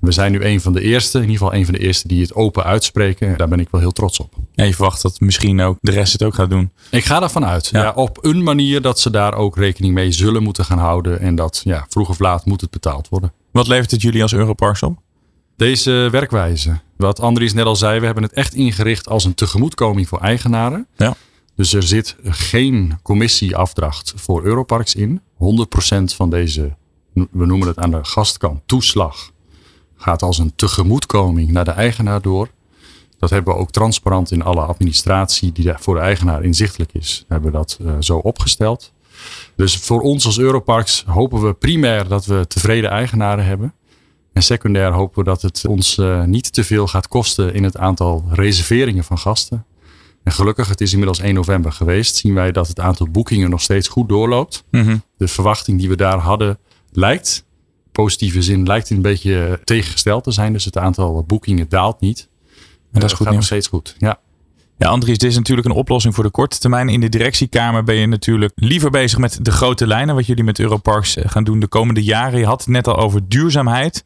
We 0.00 0.12
zijn 0.12 0.32
nu 0.32 0.44
een 0.44 0.60
van 0.60 0.72
de 0.72 0.80
eerste, 0.80 1.18
in 1.18 1.24
ieder 1.24 1.38
geval 1.38 1.54
een 1.54 1.64
van 1.64 1.74
de 1.74 1.80
eerste 1.80 2.08
die 2.08 2.22
het 2.22 2.34
open 2.34 2.64
uitspreken. 2.64 3.38
Daar 3.38 3.48
ben 3.48 3.60
ik 3.60 3.68
wel 3.70 3.80
heel 3.80 3.92
trots 3.92 4.20
op. 4.20 4.34
En 4.54 4.66
je 4.66 4.74
verwacht 4.74 5.02
dat 5.02 5.20
misschien 5.20 5.60
ook 5.60 5.78
de 5.80 5.90
rest 5.90 6.12
het 6.12 6.22
ook 6.22 6.34
gaat 6.34 6.50
doen? 6.50 6.72
Ik 6.90 7.04
ga 7.04 7.22
ervan 7.22 7.44
uit. 7.44 7.68
Ja. 7.68 7.92
op 7.94 8.18
een 8.20 8.42
manier 8.42 8.82
dat 8.82 9.00
ze 9.00 9.10
daar 9.10 9.34
ook 9.34 9.56
rekening 9.56 9.94
mee 9.94 10.12
zullen 10.12 10.42
moeten 10.42 10.64
gaan 10.64 10.78
houden. 10.78 11.20
En 11.20 11.34
dat 11.34 11.60
ja, 11.64 11.86
vroeg 11.88 12.08
of 12.08 12.18
laat 12.18 12.44
moet 12.44 12.60
het 12.60 12.70
betaald 12.70 13.08
worden. 13.08 13.32
Wat 13.50 13.66
levert 13.66 13.90
het 13.90 14.02
jullie 14.02 14.22
als 14.22 14.32
Europarks 14.32 14.82
op? 14.82 14.98
Deze 15.56 16.08
werkwijze. 16.10 16.80
Wat 16.96 17.20
Andries 17.20 17.52
net 17.52 17.64
al 17.64 17.76
zei, 17.76 17.98
we 17.98 18.04
hebben 18.04 18.22
het 18.22 18.32
echt 18.32 18.54
ingericht 18.54 19.08
als 19.08 19.24
een 19.24 19.34
tegemoetkoming 19.34 20.08
voor 20.08 20.20
eigenaren. 20.20 20.86
Ja. 20.96 21.14
Dus 21.54 21.72
er 21.72 21.82
zit 21.82 22.16
geen 22.22 22.98
commissieafdracht 23.02 24.12
voor 24.16 24.44
Europarks 24.44 24.94
in. 24.94 25.20
100% 25.20 26.04
van 26.04 26.30
deze, 26.30 26.76
we 27.12 27.46
noemen 27.46 27.68
het 27.68 27.78
aan 27.78 27.90
de 27.90 28.04
gastkant, 28.04 28.60
toeslag 28.66 29.30
gaat 29.96 30.22
als 30.22 30.38
een 30.38 30.52
tegemoetkoming 30.54 31.50
naar 31.50 31.64
de 31.64 31.70
eigenaar 31.70 32.22
door. 32.22 32.48
Dat 33.18 33.30
hebben 33.30 33.54
we 33.54 33.60
ook 33.60 33.70
transparant 33.70 34.30
in 34.30 34.42
alle 34.42 34.60
administratie 34.60 35.52
die 35.52 35.72
voor 35.76 35.94
de 35.94 36.00
eigenaar 36.00 36.42
inzichtelijk 36.42 36.92
is, 36.92 37.24
hebben 37.28 37.52
we 37.52 37.56
dat 37.56 37.78
uh, 37.82 37.92
zo 38.00 38.18
opgesteld. 38.18 38.92
Dus 39.56 39.76
voor 39.76 40.00
ons 40.00 40.26
als 40.26 40.38
Europarks 40.38 41.04
hopen 41.06 41.42
we 41.42 41.54
primair 41.54 42.08
dat 42.08 42.26
we 42.26 42.46
tevreden 42.46 42.90
eigenaren 42.90 43.44
hebben. 43.44 43.74
En 44.32 44.42
secundair 44.42 44.92
hopen 44.92 45.18
we 45.18 45.24
dat 45.24 45.42
het 45.42 45.66
ons 45.66 45.96
uh, 45.96 46.24
niet 46.24 46.52
te 46.52 46.64
veel 46.64 46.86
gaat 46.86 47.08
kosten 47.08 47.54
in 47.54 47.64
het 47.64 47.76
aantal 47.76 48.24
reserveringen 48.30 49.04
van 49.04 49.18
gasten. 49.18 49.66
En 50.22 50.32
gelukkig, 50.32 50.68
het 50.68 50.80
is 50.80 50.90
inmiddels 50.90 51.20
1 51.20 51.34
november 51.34 51.72
geweest, 51.72 52.16
zien 52.16 52.34
wij 52.34 52.52
dat 52.52 52.68
het 52.68 52.80
aantal 52.80 53.08
boekingen 53.08 53.50
nog 53.50 53.60
steeds 53.62 53.88
goed 53.88 54.08
doorloopt. 54.08 54.64
Mm 54.70 54.82
-hmm. 54.82 55.02
De 55.16 55.28
verwachting 55.28 55.78
die 55.78 55.88
we 55.88 55.96
daar 55.96 56.18
hadden 56.18 56.58
lijkt 56.92 57.46
positieve 58.02 58.42
zin 58.42 58.66
lijkt 58.66 58.90
een 58.90 59.02
beetje 59.02 59.60
tegengesteld 59.64 60.24
te 60.24 60.30
zijn. 60.30 60.52
Dus 60.52 60.64
het 60.64 60.78
aantal 60.78 61.24
boekingen 61.24 61.68
daalt 61.68 62.00
niet. 62.00 62.28
En 62.92 63.00
dat 63.00 63.10
is 63.10 63.16
goed 63.16 63.26
gaat 63.26 63.34
nog 63.34 63.44
steeds 63.44 63.66
goed. 63.66 63.94
Ja. 63.98 64.20
Ja, 64.78 64.88
Andries, 64.88 65.18
dit 65.18 65.30
is 65.30 65.36
natuurlijk 65.36 65.68
een 65.68 65.74
oplossing 65.74 66.14
voor 66.14 66.24
de 66.24 66.30
korte 66.30 66.58
termijn. 66.58 66.88
In 66.88 67.00
de 67.00 67.08
directiekamer 67.08 67.84
ben 67.84 67.94
je 67.94 68.06
natuurlijk 68.06 68.52
liever 68.54 68.90
bezig 68.90 69.18
met 69.18 69.44
de 69.44 69.50
grote 69.50 69.86
lijnen, 69.86 70.14
wat 70.14 70.26
jullie 70.26 70.44
met 70.44 70.60
Europarks 70.60 71.16
eh, 71.16 71.28
gaan 71.28 71.44
doen 71.44 71.60
de 71.60 71.68
komende 71.68 72.02
jaren. 72.02 72.38
Je 72.38 72.46
had 72.46 72.60
het 72.60 72.68
net 72.68 72.86
al 72.86 72.96
over 72.96 73.28
duurzaamheid. 73.28 74.04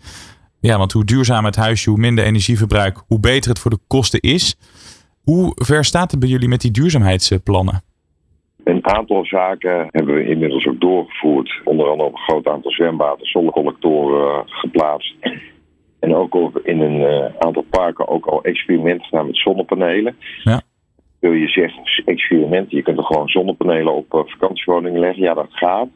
Ja, 0.60 0.78
want 0.78 0.92
hoe 0.92 1.04
duurzamer 1.04 1.44
het 1.44 1.56
huisje, 1.56 1.90
hoe 1.90 1.98
minder 1.98 2.24
energieverbruik, 2.24 3.02
hoe 3.06 3.20
beter 3.20 3.50
het 3.50 3.58
voor 3.58 3.70
de 3.70 3.78
kosten 3.86 4.20
is. 4.20 4.56
Hoe 5.22 5.52
ver 5.54 5.84
staat 5.84 6.10
het 6.10 6.20
bij 6.20 6.28
jullie 6.28 6.48
met 6.48 6.60
die 6.60 6.70
duurzaamheidsplannen? 6.70 7.82
Een 8.64 8.86
aantal 8.86 9.24
zaken 9.24 9.88
hebben 9.90 10.14
we 10.14 10.24
inmiddels 10.24 10.66
ook 10.66 10.81
doorgevoerd. 10.81 11.60
Onder 11.64 11.88
andere 11.88 12.08
op 12.08 12.14
een 12.14 12.20
groot 12.20 12.46
aantal 12.46 12.70
zwembaden 12.70 13.26
zonnecollectoren 13.26 14.43
geplaatst. 14.46 15.14
En 16.02 16.14
ook 16.14 16.60
in 16.64 16.80
een 16.80 17.00
uh, 17.00 17.24
aantal 17.38 17.64
parken 17.70 18.08
ook 18.08 18.26
al 18.26 18.42
experimenten 18.42 19.04
gedaan 19.04 19.26
met 19.26 19.36
zonnepanelen. 19.36 20.16
Ja. 20.42 20.62
Wil 21.20 21.32
je 21.32 21.48
zeggen 21.48 21.82
experimenten, 22.04 22.76
je 22.76 22.82
kunt 22.82 22.98
er 22.98 23.04
gewoon 23.04 23.28
zonnepanelen 23.28 23.94
op 23.94 24.14
uh, 24.14 24.20
vakantiewoningen 24.26 25.00
leggen. 25.00 25.22
Ja, 25.22 25.34
dat 25.34 25.50
gaat. 25.50 25.88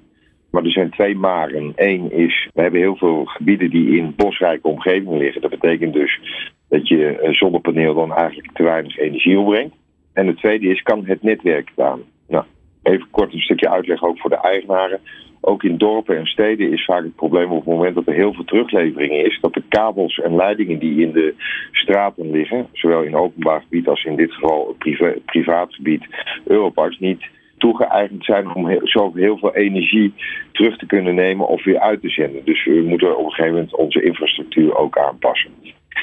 Maar 0.50 0.64
er 0.64 0.70
zijn 0.70 0.90
twee 0.90 1.16
maren. 1.16 1.72
Eén 1.76 2.12
is, 2.12 2.48
we 2.54 2.62
hebben 2.62 2.80
heel 2.80 2.96
veel 2.96 3.25
gebieden 3.25 3.70
die 3.70 3.96
in 3.96 4.14
bosrijke 4.16 4.68
omgevingen 4.68 5.18
liggen. 5.18 5.40
Dat 5.40 5.50
betekent 5.50 5.92
dus 5.92 6.20
dat 6.68 6.88
je 6.88 7.22
een 7.22 7.34
zonnepaneel 7.34 7.94
dan 7.94 8.14
eigenlijk 8.14 8.52
te 8.52 8.62
weinig 8.62 8.98
energie 8.98 9.38
opbrengt. 9.38 9.75
En 10.12 10.26
de 10.26 10.34
tweede 10.34 10.68
is, 10.68 10.82
kan 10.82 11.04
het 11.04 11.22
netwerk 11.22 11.68
staan? 11.72 12.00
Nou, 12.28 12.44
even 12.82 13.10
kort 13.10 13.32
een 13.32 13.40
stukje 13.40 13.70
uitleg 13.70 14.02
ook 14.02 14.18
voor 14.18 14.30
de 14.30 14.40
eigenaren. 14.40 15.00
Ook 15.49 15.62
in 15.62 15.79
dorpen 15.79 16.17
en 16.17 16.26
steden 16.26 16.73
is 16.73 16.85
vaak 16.85 17.03
het 17.03 17.15
probleem 17.15 17.50
op 17.50 17.65
het 17.65 17.75
moment 17.75 17.95
dat 17.95 18.07
er 18.07 18.15
heel 18.15 18.33
veel 18.33 18.45
teruglevering 18.45 19.12
is, 19.12 19.38
dat 19.41 19.55
de 19.55 19.62
kabels 19.69 20.19
en 20.19 20.37
leidingen 20.37 20.79
die 20.79 21.03
in 21.03 21.12
de 21.12 21.35
straten 21.73 22.31
liggen, 22.31 22.67
zowel 22.73 23.03
in 23.03 23.17
openbaar 23.17 23.61
gebied 23.61 23.88
als 23.88 24.05
in 24.05 24.17
dit 24.17 24.33
geval 24.33 24.75
priva 24.79 25.15
privaat 25.25 25.75
gebied, 25.75 26.07
Europarks, 26.45 26.99
niet 26.99 27.26
toegeëigend 27.59 28.25
zijn 28.25 28.55
om 28.55 28.79
zo 28.83 29.12
heel 29.15 29.38
veel 29.38 29.55
energie 29.55 30.15
terug 30.53 30.79
te 30.79 30.87
kunnen 30.87 31.15
nemen 31.15 31.49
of 31.49 31.65
weer 31.65 31.81
uit 31.81 32.00
te 32.00 32.09
zenden. 32.09 32.45
Dus 32.45 32.65
we 32.65 32.85
moeten 32.87 33.19
op 33.19 33.25
een 33.25 33.31
gegeven 33.31 33.55
moment 33.55 33.75
onze 33.75 34.03
infrastructuur 34.03 34.76
ook 34.76 34.99
aanpassen. 34.99 35.50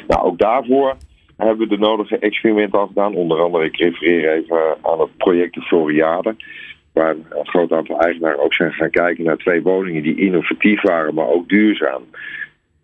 Nou, 0.08 0.24
ook 0.24 0.38
daarvoor 0.38 0.96
hebben 1.38 1.58
we 1.58 1.76
de 1.76 1.82
nodige 1.82 2.18
experimenten 2.20 2.80
al 2.80 2.88
gedaan. 2.88 3.14
Onder 3.14 3.42
andere, 3.42 3.66
ik 3.66 3.78
refereer 3.78 4.34
even 4.34 4.78
aan 4.82 5.00
het 5.00 5.18
project 5.18 5.54
de 5.54 5.62
Floriade 5.62 6.36
waar 6.94 7.16
een 7.16 7.48
groot 7.48 7.72
aantal 7.72 8.00
eigenaren 8.00 8.44
ook 8.44 8.54
zijn 8.54 8.74
gaan 8.74 8.90
kijken 8.90 9.24
naar 9.24 9.38
twee 9.38 9.62
woningen 9.62 10.04
die 10.04 10.16
innovatief 10.16 10.82
waren, 10.82 11.14
maar 11.14 11.28
ook 11.28 11.50
duurzaam. 11.50 12.04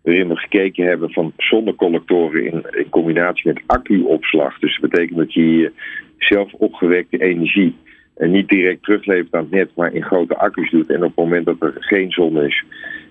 Waarin 0.02 0.28
we 0.28 0.36
gekeken 0.36 0.86
hebben 0.86 1.10
van 1.10 1.32
zonnecollectoren 1.36 2.44
in, 2.44 2.64
in 2.70 2.88
combinatie 2.88 3.52
met 3.52 3.62
accuopslag. 3.66 4.58
Dus 4.58 4.78
dat 4.80 4.90
betekent 4.90 5.18
dat 5.18 5.34
je 5.34 5.40
hier 5.40 5.72
zelf 6.18 6.52
opgewekte 6.52 7.18
energie 7.18 7.76
en 8.16 8.30
niet 8.30 8.48
direct 8.48 8.82
teruglevert 8.82 9.34
aan 9.34 9.42
het 9.42 9.50
net, 9.50 9.70
maar 9.74 9.92
in 9.92 10.02
grote 10.02 10.36
accu's 10.36 10.70
doet. 10.70 10.90
En 10.90 10.96
op 10.96 11.02
het 11.02 11.16
moment 11.16 11.46
dat 11.46 11.56
er 11.60 11.74
geen 11.78 12.10
zon 12.10 12.42
is, 12.42 12.64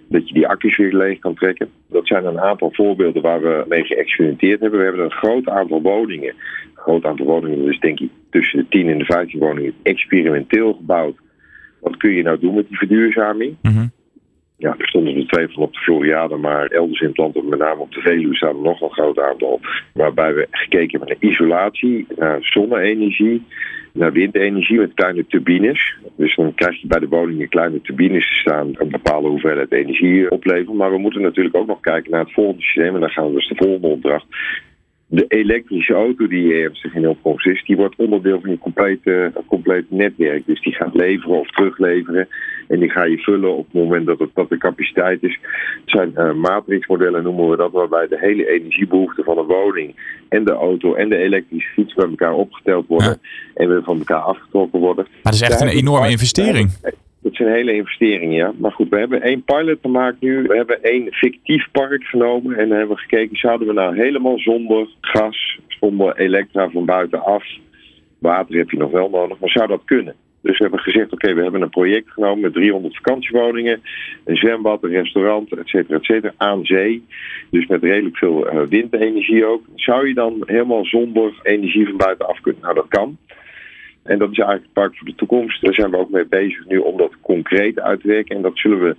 dat 0.09 0.27
je 0.27 0.33
die 0.33 0.47
accu's 0.47 0.77
weer 0.77 0.93
leeg 0.93 1.19
kan 1.19 1.35
trekken. 1.35 1.69
Dat 1.87 2.07
zijn 2.07 2.25
een 2.25 2.39
aantal 2.39 2.69
voorbeelden 2.73 3.21
waar 3.21 3.41
we 3.41 3.65
mee 3.67 3.83
geëxperimenteerd 3.83 4.59
hebben. 4.59 4.79
We 4.79 4.85
hebben 4.85 5.03
een 5.03 5.11
groot 5.11 5.47
aantal 5.47 5.81
woningen, 5.81 6.29
een 6.29 6.81
groot 6.81 7.05
aantal 7.05 7.25
woningen, 7.25 7.65
dus 7.65 7.79
denk 7.79 7.99
ik 7.99 8.09
tussen 8.29 8.59
de 8.59 8.65
10 8.69 8.87
en 8.89 8.97
de 8.97 9.05
15 9.05 9.39
woningen, 9.39 9.73
experimenteel 9.83 10.73
gebouwd 10.73 11.15
Wat 11.81 11.97
kun 11.97 12.11
je 12.11 12.23
nou 12.23 12.39
doen 12.39 12.55
met 12.55 12.67
die 12.67 12.77
verduurzaming? 12.77 13.55
Mhm. 13.61 13.87
Ja, 14.57 14.75
er 14.77 14.87
stonden 14.87 15.15
er 15.15 15.27
twee 15.27 15.47
van 15.47 15.63
op 15.63 15.73
de 15.73 15.79
Floriade, 15.79 16.35
maar 16.35 16.67
elders 16.67 17.01
in 17.01 17.07
het 17.07 17.17
land, 17.17 17.49
met 17.49 17.59
name 17.59 17.81
op 17.81 17.91
de 17.91 18.01
Veluwe, 18.01 18.35
staan 18.35 18.55
er 18.55 18.61
nog 18.61 18.81
een 18.81 18.91
groot 18.91 19.19
aantal. 19.19 19.59
Waarbij 19.93 20.33
we 20.33 20.47
gekeken 20.51 20.99
hebben 20.99 21.17
naar 21.19 21.31
isolatie, 21.31 22.07
naar 22.15 22.37
zonne-energie, 22.41 23.45
naar 23.99 24.11
windenergie 24.11 24.77
met 24.77 24.93
kleine 24.93 25.25
turbines. 25.27 25.95
Dus 26.15 26.35
dan 26.35 26.53
krijg 26.53 26.81
je 26.81 26.87
bij 26.87 26.99
de 26.99 27.07
woningen 27.07 27.49
kleine 27.49 27.81
turbines 27.81 28.29
te 28.29 28.35
staan, 28.35 28.71
een 28.73 28.89
bepaalde 28.89 29.27
hoeveelheid 29.27 29.71
energie 29.71 30.31
opleveren. 30.31 30.75
Maar 30.75 30.91
we 30.91 30.97
moeten 30.97 31.21
natuurlijk 31.21 31.55
ook 31.55 31.67
nog 31.67 31.79
kijken 31.79 32.11
naar 32.11 32.23
het 32.23 32.33
volgende 32.33 32.61
systeem. 32.61 32.93
En 32.93 32.99
dan 32.99 33.09
gaan 33.09 33.27
we 33.27 33.33
dus 33.33 33.47
de 33.47 33.55
volgende 33.55 33.87
opdracht 33.87 34.25
de 35.11 35.25
elektrische 35.27 35.93
auto 35.93 36.27
die 36.27 36.53
ernstig 36.53 36.93
in 36.93 37.09
opkomst 37.09 37.47
is, 37.47 37.63
die 37.65 37.75
wordt 37.75 37.95
onderdeel 37.95 38.39
van 38.41 38.49
je 38.49 38.57
complete, 38.57 39.31
complete 39.47 39.85
netwerk. 39.89 40.45
Dus 40.45 40.61
die 40.61 40.73
gaat 40.73 40.93
leveren 40.93 41.39
of 41.39 41.51
terugleveren. 41.51 42.27
En 42.67 42.79
die 42.79 42.89
ga 42.89 43.03
je 43.03 43.17
vullen 43.17 43.55
op 43.55 43.65
het 43.65 43.73
moment 43.73 44.05
dat, 44.05 44.19
het, 44.19 44.29
dat 44.33 44.49
de 44.49 44.57
capaciteit 44.57 45.23
is. 45.23 45.39
Het 45.81 45.89
zijn 45.89 46.11
uh, 46.15 46.33
matrixmodellen, 46.33 47.23
noemen 47.23 47.49
we 47.49 47.57
dat, 47.57 47.71
waarbij 47.71 48.07
de 48.07 48.19
hele 48.19 48.49
energiebehoefte 48.49 49.23
van 49.23 49.37
een 49.37 49.45
woning 49.45 49.95
en 50.29 50.45
de 50.45 50.51
auto 50.51 50.93
en 50.93 51.09
de 51.09 51.17
elektrische 51.17 51.69
fiets 51.73 51.93
bij 51.93 52.09
elkaar 52.09 52.33
opgeteld 52.33 52.87
worden. 52.87 53.19
En 53.53 53.67
weer 53.67 53.83
van 53.83 53.97
elkaar 53.97 54.21
afgetrokken 54.21 54.79
worden. 54.79 55.05
Maar 55.09 55.19
dat 55.21 55.33
is 55.33 55.41
echt 55.41 55.61
een 55.61 55.67
enorme 55.67 56.09
investering. 56.09 56.69
Dat 57.21 57.35
zijn 57.35 57.53
hele 57.53 57.73
investeringen, 57.73 58.35
ja. 58.35 58.53
Maar 58.57 58.71
goed, 58.71 58.89
we 58.89 58.97
hebben 58.97 59.21
één 59.21 59.43
pilot 59.43 59.77
gemaakt 59.81 60.21
nu. 60.21 60.41
We 60.41 60.55
hebben 60.55 60.83
één 60.83 61.13
fictief 61.13 61.71
park 61.71 62.03
genomen. 62.03 62.57
En 62.57 62.69
hebben 62.69 62.97
gekeken, 62.97 63.37
zouden 63.37 63.67
we 63.67 63.73
nou 63.73 63.95
helemaal 63.95 64.39
zonder 64.39 64.87
gas, 65.01 65.59
zonder 65.67 66.17
elektra 66.17 66.69
van 66.69 66.85
buitenaf. 66.85 67.43
Water 68.19 68.57
heb 68.57 68.69
je 68.69 68.77
nog 68.77 68.91
wel 68.91 69.09
nodig, 69.09 69.39
maar 69.39 69.49
zou 69.49 69.67
dat 69.67 69.81
kunnen? 69.85 70.15
Dus 70.41 70.57
we 70.57 70.63
hebben 70.63 70.79
gezegd, 70.79 71.13
oké, 71.13 71.33
we 71.33 71.41
hebben 71.41 71.61
een 71.61 71.69
project 71.69 72.09
genomen 72.11 72.39
met 72.39 72.53
300 72.53 72.95
vakantiewoningen, 72.95 73.81
een 74.25 74.35
zwembad, 74.35 74.83
een 74.83 74.89
restaurant, 74.89 75.51
et 75.51 75.67
cetera, 75.67 75.97
et 75.97 76.03
cetera, 76.03 76.33
aan 76.37 76.65
zee. 76.65 77.05
Dus 77.49 77.67
met 77.67 77.83
redelijk 77.83 78.17
veel 78.17 78.53
uh, 78.53 78.61
windenergie 78.67 79.45
ook. 79.45 79.63
Zou 79.75 80.07
je 80.07 80.13
dan 80.13 80.43
helemaal 80.45 80.85
zonder 80.85 81.33
energie 81.43 81.85
van 81.85 81.97
buitenaf 81.97 82.39
kunnen? 82.41 82.61
Nou, 82.61 82.75
dat 82.75 82.87
kan. 82.87 83.17
En 84.03 84.17
dat 84.17 84.31
is 84.31 84.37
eigenlijk 84.37 84.63
het 84.63 84.73
park 84.73 84.97
voor 84.97 85.07
de 85.07 85.15
toekomst. 85.15 85.61
Daar 85.61 85.73
zijn 85.73 85.91
we 85.91 85.97
ook 85.97 86.09
mee 86.09 86.25
bezig 86.25 86.65
nu 86.67 86.77
om 86.77 86.97
dat 86.97 87.11
concreet 87.21 87.79
uit 87.79 88.01
te 88.01 88.07
werken. 88.07 88.35
En 88.35 88.41
dat 88.41 88.57
zullen 88.57 88.79
we, 88.79 88.95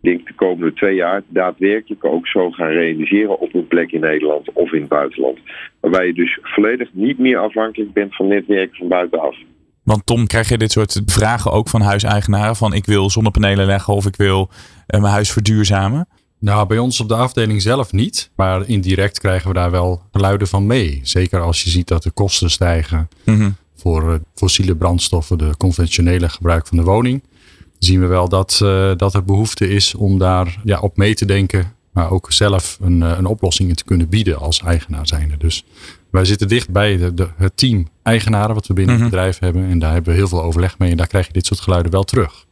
denk 0.00 0.20
ik, 0.20 0.26
de 0.26 0.34
komende 0.34 0.72
twee 0.72 0.94
jaar 0.94 1.22
daadwerkelijk 1.28 2.04
ook 2.04 2.26
zo 2.26 2.50
gaan 2.50 2.68
realiseren 2.68 3.40
op 3.40 3.54
een 3.54 3.66
plek 3.66 3.92
in 3.92 4.00
Nederland 4.00 4.52
of 4.52 4.72
in 4.72 4.80
het 4.80 4.88
buitenland. 4.88 5.38
Waarbij 5.80 6.06
je 6.06 6.14
dus 6.14 6.38
volledig 6.42 6.88
niet 6.92 7.18
meer 7.18 7.38
afhankelijk 7.38 7.92
bent 7.92 8.16
van 8.16 8.28
netwerken 8.28 8.76
van 8.76 8.88
buitenaf. 8.88 9.36
Want 9.82 10.06
Tom, 10.06 10.26
krijg 10.26 10.48
je 10.48 10.58
dit 10.58 10.72
soort 10.72 11.02
vragen 11.06 11.52
ook 11.52 11.68
van 11.68 11.80
huiseigenaren? 11.80 12.56
Van 12.56 12.74
ik 12.74 12.86
wil 12.86 13.10
zonnepanelen 13.10 13.66
leggen 13.66 13.94
of 13.94 14.06
ik 14.06 14.16
wil 14.16 14.48
uh, 14.50 15.00
mijn 15.00 15.12
huis 15.12 15.32
verduurzamen? 15.32 16.08
Nou, 16.38 16.66
bij 16.66 16.78
ons 16.78 17.00
op 17.00 17.08
de 17.08 17.14
afdeling 17.14 17.62
zelf 17.62 17.92
niet. 17.92 18.30
Maar 18.36 18.68
indirect 18.68 19.18
krijgen 19.18 19.48
we 19.48 19.54
daar 19.54 19.70
wel 19.70 20.02
geluiden 20.12 20.46
van 20.46 20.66
mee. 20.66 21.00
Zeker 21.02 21.40
als 21.40 21.62
je 21.62 21.70
ziet 21.70 21.88
dat 21.88 22.02
de 22.02 22.10
kosten 22.10 22.50
stijgen. 22.50 23.08
Mm 23.24 23.36
-hmm 23.36 23.54
voor 23.82 24.20
fossiele 24.34 24.76
brandstoffen, 24.76 25.38
de 25.38 25.54
conventionele 25.56 26.28
gebruik 26.28 26.66
van 26.66 26.76
de 26.76 26.82
woning, 26.82 27.22
zien 27.78 28.00
we 28.00 28.06
wel 28.06 28.28
dat, 28.28 28.60
uh, 28.62 28.92
dat 28.96 29.14
er 29.14 29.24
behoefte 29.24 29.68
is 29.68 29.94
om 29.94 30.18
daar 30.18 30.60
ja, 30.64 30.80
op 30.80 30.96
mee 30.96 31.14
te 31.14 31.24
denken, 31.24 31.74
maar 31.92 32.10
ook 32.10 32.32
zelf 32.32 32.78
een, 32.80 33.00
een 33.00 33.26
oplossing 33.26 33.68
in 33.68 33.74
te 33.74 33.84
kunnen 33.84 34.08
bieden 34.08 34.38
als 34.38 34.60
eigenaar 34.60 35.06
zijnde. 35.06 35.36
Dus 35.36 35.64
wij 36.10 36.24
zitten 36.24 36.48
dicht 36.48 36.70
bij 36.70 36.96
de, 36.96 37.14
de, 37.14 37.28
het 37.36 37.56
team 37.56 37.88
eigenaren 38.02 38.54
wat 38.54 38.66
we 38.66 38.74
binnen 38.74 38.94
het 38.94 39.04
bedrijf 39.04 39.38
hebben. 39.38 39.68
En 39.68 39.78
daar 39.78 39.92
hebben 39.92 40.12
we 40.12 40.18
heel 40.18 40.28
veel 40.28 40.42
overleg 40.42 40.78
mee 40.78 40.90
en 40.90 40.96
daar 40.96 41.06
krijg 41.06 41.26
je 41.26 41.32
dit 41.32 41.46
soort 41.46 41.60
geluiden 41.60 41.92
wel 41.92 42.04
terug. 42.04 42.46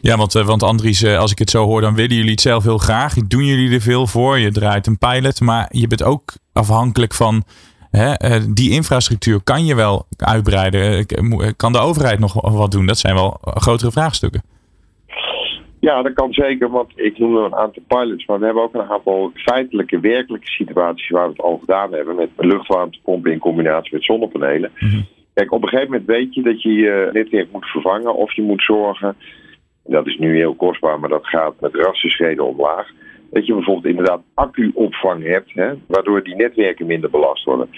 Ja, 0.00 0.16
want, 0.16 0.32
want 0.32 0.62
Andries, 0.62 1.04
als 1.04 1.30
ik 1.30 1.38
het 1.38 1.50
zo 1.50 1.64
hoor, 1.64 1.80
dan 1.80 1.94
willen 1.94 2.16
jullie 2.16 2.30
het 2.30 2.40
zelf 2.40 2.62
heel 2.62 2.78
graag. 2.78 3.14
Doen 3.14 3.44
jullie 3.44 3.74
er 3.74 3.80
veel 3.80 4.06
voor? 4.06 4.38
Je 4.38 4.52
draait 4.52 4.86
een 4.86 4.98
pilot, 4.98 5.40
maar 5.40 5.68
je 5.70 5.86
bent 5.86 6.02
ook 6.02 6.32
afhankelijk 6.52 7.14
van 7.14 7.44
Hè, 7.92 8.12
eh, 8.12 8.40
die 8.54 8.70
infrastructuur 8.70 9.42
kan 9.42 9.64
je 9.64 9.74
wel 9.74 10.06
uitbreiden. 10.16 10.80
Eh, 10.80 10.98
eh, 10.98 11.52
kan 11.56 11.72
de 11.72 11.78
overheid 11.78 12.18
nog 12.18 12.50
wat 12.50 12.70
doen? 12.70 12.86
Dat 12.86 12.98
zijn 12.98 13.14
wel 13.14 13.38
grotere 13.40 13.90
vraagstukken. 13.90 14.42
Ja, 15.80 16.02
dat 16.02 16.12
kan 16.12 16.32
zeker, 16.32 16.70
want 16.70 16.92
ik 16.94 17.18
noem 17.18 17.36
een 17.36 17.54
aantal 17.54 17.82
pilots, 17.86 18.26
maar 18.26 18.38
we 18.38 18.44
hebben 18.44 18.62
ook 18.62 18.74
een 18.74 18.90
aantal 18.90 19.30
feitelijke, 19.34 20.00
werkelijke 20.00 20.46
situaties 20.46 21.08
waar 21.08 21.24
we 21.24 21.32
het 21.32 21.42
al 21.42 21.58
gedaan 21.58 21.92
hebben 21.92 22.14
met 22.14 22.28
luchtwarmtepompen 22.36 23.32
in 23.32 23.38
combinatie 23.38 23.94
met 23.94 24.04
zonnepanelen. 24.04 24.70
Mhm. 24.78 25.00
Kijk, 25.34 25.52
op 25.52 25.62
een 25.62 25.68
gegeven 25.68 25.90
moment 25.90 26.08
weet 26.08 26.34
je 26.34 26.42
dat 26.42 26.62
je 26.62 26.72
je 26.72 27.10
netwerk 27.12 27.52
moet 27.52 27.66
vervangen 27.66 28.14
of 28.14 28.32
je 28.32 28.42
moet 28.42 28.62
zorgen, 28.62 29.16
dat 29.84 30.06
is 30.06 30.18
nu 30.18 30.36
heel 30.36 30.54
kostbaar, 30.54 31.00
maar 31.00 31.08
dat 31.08 31.26
gaat 31.26 31.60
met 31.60 31.74
rassenschreden 31.74 32.46
omlaag, 32.46 32.88
dat 33.32 33.46
je 33.46 33.54
bijvoorbeeld 33.54 33.86
inderdaad 33.86 34.22
accuopvang 34.34 35.24
hebt, 35.24 35.50
hè, 35.54 35.72
waardoor 35.86 36.22
die 36.22 36.34
netwerken 36.34 36.86
minder 36.86 37.10
belast 37.10 37.44
worden. 37.44 37.68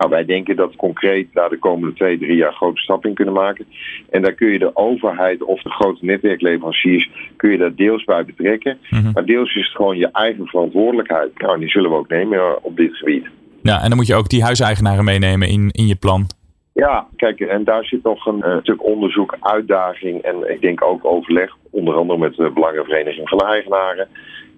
Nou, 0.00 0.12
wij 0.12 0.24
denken 0.24 0.56
dat 0.56 0.76
concreet 0.76 1.28
daar 1.32 1.48
de 1.48 1.58
komende 1.58 1.94
twee, 1.94 2.18
drie 2.18 2.36
jaar 2.36 2.52
grote 2.52 2.80
stap 2.80 3.06
in 3.06 3.14
kunnen 3.14 3.34
maken. 3.34 3.66
En 4.10 4.22
daar 4.22 4.32
kun 4.32 4.48
je 4.48 4.58
de 4.58 4.76
overheid 4.76 5.42
of 5.42 5.62
de 5.62 5.70
grote 5.70 6.04
netwerkleveranciers 6.04 7.10
kun 7.36 7.50
je 7.50 7.58
daar 7.58 7.74
deels 7.74 8.04
bij 8.04 8.24
betrekken. 8.24 8.78
Mhm. 8.90 9.10
Maar 9.12 9.24
deels 9.24 9.54
is 9.54 9.66
het 9.66 9.76
gewoon 9.76 9.98
je 9.98 10.08
eigen 10.12 10.46
verantwoordelijkheid. 10.46 11.38
Nou, 11.38 11.58
die 11.58 11.68
zullen 11.68 11.90
we 11.90 11.96
ook 11.96 12.08
nemen 12.08 12.38
eh, 12.38 12.52
op 12.62 12.76
dit 12.76 12.96
gebied. 12.96 13.26
Ja, 13.62 13.82
en 13.82 13.88
dan 13.88 13.96
moet 13.96 14.06
je 14.06 14.14
ook 14.14 14.28
die 14.28 14.42
huiseigenaren 14.42 15.04
meenemen 15.04 15.48
in, 15.48 15.68
in 15.70 15.86
je 15.86 15.96
plan. 15.96 16.26
Ja, 16.72 17.06
kijk, 17.16 17.40
en 17.40 17.64
daar 17.64 17.84
zit 17.84 18.02
nog 18.02 18.26
een 18.26 18.42
uh, 18.44 18.56
stuk 18.60 18.84
onderzoek, 18.84 19.36
uitdaging 19.40 20.22
en 20.22 20.50
ik 20.50 20.60
denk 20.60 20.84
ook 20.84 21.04
overleg, 21.04 21.56
onder 21.70 21.94
andere 21.94 22.18
met 22.18 22.34
de 22.34 22.50
Belangenvereniging 22.50 23.28
van 23.28 23.38
de 23.38 23.44
Eigenaren 23.44 24.08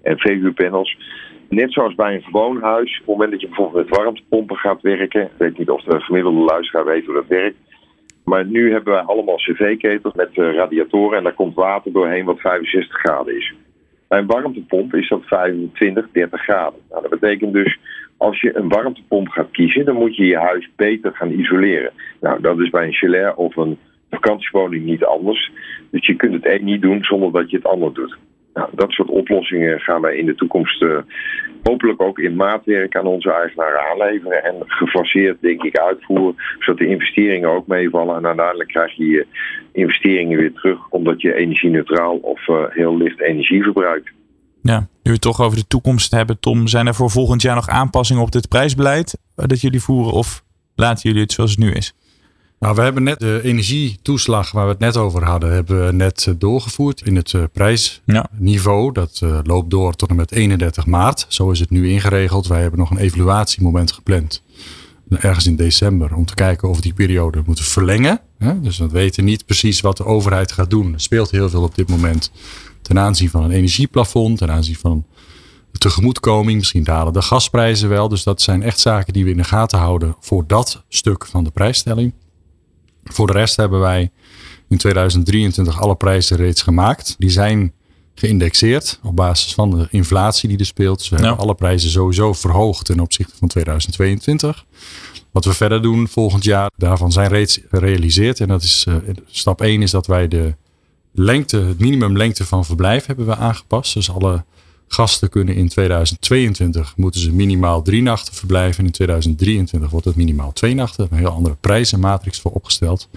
en 0.02 0.18
VU-panels. 0.18 0.99
Net 1.49 1.73
zoals 1.73 1.94
bij 1.94 2.14
een 2.14 2.23
gewoon 2.23 2.62
huis, 2.62 2.92
op 2.92 2.99
het 2.99 3.06
moment 3.06 3.30
dat 3.30 3.40
je 3.40 3.47
bijvoorbeeld 3.47 3.88
met 3.88 3.97
warmtepompen 3.97 4.56
gaat 4.56 4.80
werken, 4.80 5.23
ik 5.23 5.30
weet 5.37 5.59
niet 5.59 5.71
of 5.71 5.82
de 5.82 6.00
gemiddelde 6.00 6.40
luisteraar 6.40 6.85
weet 6.85 7.04
hoe 7.04 7.14
dat 7.14 7.26
werkt. 7.26 7.56
Maar 8.25 8.47
nu 8.47 8.73
hebben 8.73 8.92
wij 8.92 9.02
allemaal 9.02 9.37
cv-ketels 9.37 10.14
met 10.14 10.37
uh, 10.37 10.54
radiatoren 10.54 11.18
en 11.18 11.25
daar 11.25 11.32
komt 11.32 11.54
water 11.54 11.92
doorheen 11.92 12.25
wat 12.25 12.40
65 12.40 12.99
graden 12.99 13.37
is. 13.37 13.54
Bij 14.09 14.18
een 14.18 14.26
warmtepomp 14.26 14.94
is 14.94 15.09
dat 15.09 15.25
25, 15.25 16.09
30 16.12 16.42
graden. 16.42 16.80
Nou, 16.90 17.02
dat 17.02 17.21
betekent 17.21 17.52
dus, 17.52 17.78
als 18.16 18.40
je 18.40 18.56
een 18.56 18.68
warmtepomp 18.68 19.28
gaat 19.28 19.50
kiezen, 19.50 19.85
dan 19.85 19.97
moet 19.97 20.16
je 20.16 20.25
je 20.25 20.37
huis 20.37 20.71
beter 20.76 21.12
gaan 21.14 21.30
isoleren. 21.30 21.92
Nou, 22.21 22.40
dat 22.40 22.59
is 22.59 22.71
bij 22.71 22.87
een 22.87 22.94
chalet 22.94 23.35
of 23.35 23.56
een 23.56 23.78
vakantiewoning 24.11 24.85
niet 24.85 25.04
anders. 25.04 25.52
Dus 25.90 26.06
je 26.06 26.16
kunt 26.16 26.32
het 26.32 26.47
een 26.47 26.64
niet 26.64 26.82
doen 26.82 27.04
zonder 27.04 27.32
dat 27.32 27.50
je 27.50 27.56
het 27.56 27.66
ander 27.66 27.94
doet. 27.94 28.16
Nou, 28.54 28.68
dat 28.73 28.90
soort 28.90 29.09
oplossingen 29.09 29.80
gaan 29.80 30.00
wij 30.00 30.16
in 30.16 30.26
de 30.26 30.35
toekomst 30.35 30.82
uh, 30.82 30.99
hopelijk 31.62 32.02
ook 32.02 32.18
in 32.18 32.37
maatwerk 32.37 32.97
aan 32.97 33.06
onze 33.06 33.32
eigenaren 33.32 33.80
aanleveren 33.90 34.44
en 34.44 34.54
gefaseerd 34.66 35.40
denk 35.40 35.62
ik 35.62 35.78
uitvoeren, 35.78 36.35
zodat 36.59 36.78
de 36.78 36.87
investeringen 36.87 37.49
ook 37.49 37.66
meevallen 37.66 38.16
en 38.16 38.26
uiteindelijk 38.26 38.68
krijg 38.68 38.97
je 38.97 39.06
je 39.06 39.26
investeringen 39.73 40.38
weer 40.38 40.52
terug 40.52 40.88
omdat 40.88 41.21
je 41.21 41.35
energie-neutraal 41.35 42.16
of 42.16 42.49
uh, 42.49 42.64
heel 42.68 42.97
licht 42.97 43.21
energie 43.21 43.62
verbruikt. 43.62 44.11
Ja, 44.62 44.78
nu 44.78 44.87
we 45.02 45.11
het 45.11 45.21
toch 45.21 45.40
over 45.40 45.59
de 45.59 45.66
toekomst 45.66 46.11
hebben, 46.11 46.40
Tom, 46.40 46.66
zijn 46.66 46.87
er 46.87 46.94
voor 46.94 47.11
volgend 47.11 47.42
jaar 47.42 47.54
nog 47.54 47.68
aanpassingen 47.68 48.23
op 48.23 48.32
dit 48.32 48.49
prijsbeleid 48.49 49.18
eh, 49.37 49.47
dat 49.47 49.61
jullie 49.61 49.80
voeren 49.80 50.12
of 50.12 50.44
laten 50.75 51.09
jullie 51.09 51.23
het 51.23 51.32
zoals 51.32 51.50
het 51.50 51.59
nu 51.59 51.73
is? 51.73 51.94
Nou, 52.62 52.75
we 52.75 52.83
hebben 52.83 53.02
net 53.02 53.19
de 53.19 53.40
energietoeslag 53.42 54.52
waar 54.52 54.64
we 54.64 54.71
het 54.71 54.78
net 54.78 54.97
over 54.97 55.25
hadden, 55.25 55.52
hebben 55.52 55.87
we 55.87 55.92
net 55.92 56.26
eh, 56.28 56.35
doorgevoerd 56.38 57.00
in 57.00 57.16
het 57.16 57.35
eh, 57.35 57.42
prijsniveau. 57.52 58.92
Dat 58.92 59.21
uh, 59.25 59.38
loopt 59.42 59.71
door 59.71 59.95
tot 59.95 60.09
en 60.09 60.16
met 60.16 60.33
31 60.33 60.87
maart. 60.87 61.26
Zo 61.28 61.50
is 61.50 61.61
het 61.61 61.71
nu 61.71 61.90
ingeregeld. 61.90 62.47
Wij 62.47 62.61
hebben 62.61 62.78
nog 62.78 62.90
een 62.90 62.99
evaluatiemoment 62.99 63.92
gepland. 63.92 64.42
Ergens 65.09 65.47
in 65.47 65.57
december 65.57 66.14
om 66.14 66.25
te 66.25 66.35
kijken 66.35 66.69
of 66.69 66.76
we 66.76 66.83
die 66.83 66.95
periode 66.95 67.42
moeten 67.47 67.64
verlengen. 67.64 68.21
Dus 68.61 68.78
we 68.78 68.88
weten 68.88 69.25
niet 69.25 69.47
precies 69.47 69.81
wat 69.81 69.97
de 69.97 70.04
overheid 70.04 70.52
gaat 70.52 70.71
doen. 70.71 70.92
Er 70.92 71.00
speelt 71.00 71.31
heel 71.31 71.49
veel 71.49 71.62
op 71.62 71.75
dit 71.75 71.88
moment 71.88 72.31
ten 72.83 72.99
aanzien 72.99 73.31
van 73.31 73.45
een 73.45 73.50
energieplafond, 73.50 74.38
ten 74.38 74.50
aanzien 74.50 74.76
van 74.76 75.04
tegemoetkoming. 75.73 76.59
Misschien 76.59 76.85
dalen 76.85 77.12
de 77.12 77.23
gasprijzen 77.23 77.88
wel. 77.88 78.09
Dus 78.09 78.23
dat 78.23 78.42
zijn 78.42 78.62
echt 78.62 78.81
zaken 78.81 79.12
die 79.12 79.25
we 79.25 79.31
in 79.31 79.37
de 79.37 79.45
gaten 79.45 79.78
houden 79.78 80.16
voor 80.21 80.45
dat 80.47 80.85
stuk 80.88 81.26
van 81.26 81.45
de 81.45 81.50
prijsstelling. 81.50 82.12
Voor 83.04 83.26
de 83.26 83.32
rest 83.32 83.56
hebben 83.56 83.80
wij 83.80 84.11
in 84.68 84.76
2023 84.76 85.80
alle 85.80 85.94
prijzen 85.97 86.37
reeds 86.37 86.62
gemaakt. 86.62 87.14
Die 87.18 87.30
zijn 87.30 87.73
geïndexeerd 88.14 89.00
op 89.02 89.16
basis 89.16 89.54
van 89.54 89.71
de 89.71 89.87
inflatie 89.90 90.49
die 90.49 90.59
er 90.59 90.66
speelt. 90.66 90.99
Dus 90.99 91.09
we 91.09 91.16
hebben 91.16 91.38
alle 91.38 91.54
prijzen 91.54 91.90
sowieso 91.90 92.32
verhoogd 92.32 92.85
ten 92.85 93.00
opzichte 93.00 93.37
van 93.37 93.49
2022. 93.49 94.64
Wat 95.30 95.44
we 95.44 95.52
verder 95.52 95.82
doen 95.82 96.09
volgend 96.09 96.44
jaar, 96.44 96.71
daarvan 96.76 97.12
zijn 97.12 97.28
reeds 97.28 97.61
gerealiseerd. 97.71 98.40
En 98.40 98.49
dat 98.49 98.62
is 98.62 98.85
uh, 98.88 98.94
stap 99.26 99.61
1 99.61 99.82
is 99.82 99.90
dat 99.90 100.06
wij 100.06 100.28
de 100.28 100.54
lengte, 101.12 101.56
het 101.56 101.78
minimumlengte 101.78 102.47
van 102.47 102.64
verblijf 102.64 103.06
hebben 103.06 103.26
we 103.26 103.37
aangepast. 103.37 103.94
Dus 103.94 104.11
alle 104.11 104.44
gasten 104.92 105.28
kunnen 105.28 105.54
in 105.54 105.68
2022 105.68 106.96
moeten 106.96 107.20
ze 107.20 107.32
minimaal 107.32 107.82
drie 107.82 108.02
nachten 108.02 108.34
verblijven. 108.34 108.78
En 108.78 108.87
in 108.87 108.92
2023 108.92 109.90
wordt 109.90 110.06
het 110.06 110.16
minimaal 110.16 110.52
twee 110.52 110.75
nachten. 110.75 111.08
Een 111.11 111.18
heel 111.18 111.30
andere 111.30 111.56
prijzenmatrix 111.61 112.40
voor 112.40 112.50
opgesteld. 112.50 113.08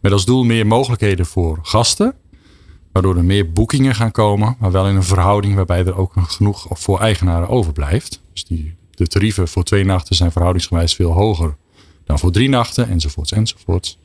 Met 0.00 0.12
als 0.12 0.24
doel 0.24 0.44
meer 0.44 0.66
mogelijkheden 0.66 1.26
voor 1.26 1.58
gasten. 1.62 2.14
Waardoor 2.92 3.16
er 3.16 3.24
meer 3.24 3.52
boekingen 3.52 3.94
gaan 3.94 4.10
komen, 4.10 4.56
maar 4.58 4.72
wel 4.72 4.88
in 4.88 4.96
een 4.96 5.02
verhouding 5.02 5.54
waarbij 5.54 5.84
er 5.84 5.96
ook 5.96 6.12
genoeg 6.16 6.66
voor 6.70 7.00
eigenaren 7.00 7.48
overblijft. 7.48 8.20
Dus 8.32 8.44
die, 8.44 8.74
de 8.90 9.06
tarieven 9.06 9.48
voor 9.48 9.64
twee 9.64 9.84
nachten 9.84 10.16
zijn 10.16 10.32
verhoudingsgewijs 10.32 10.94
veel 10.94 11.12
hoger 11.12 11.56
dan 12.04 12.18
voor 12.18 12.32
drie 12.32 12.48
nachten, 12.48 12.88
enzovoorts, 12.88 13.32
enzovoorts. 13.32 13.98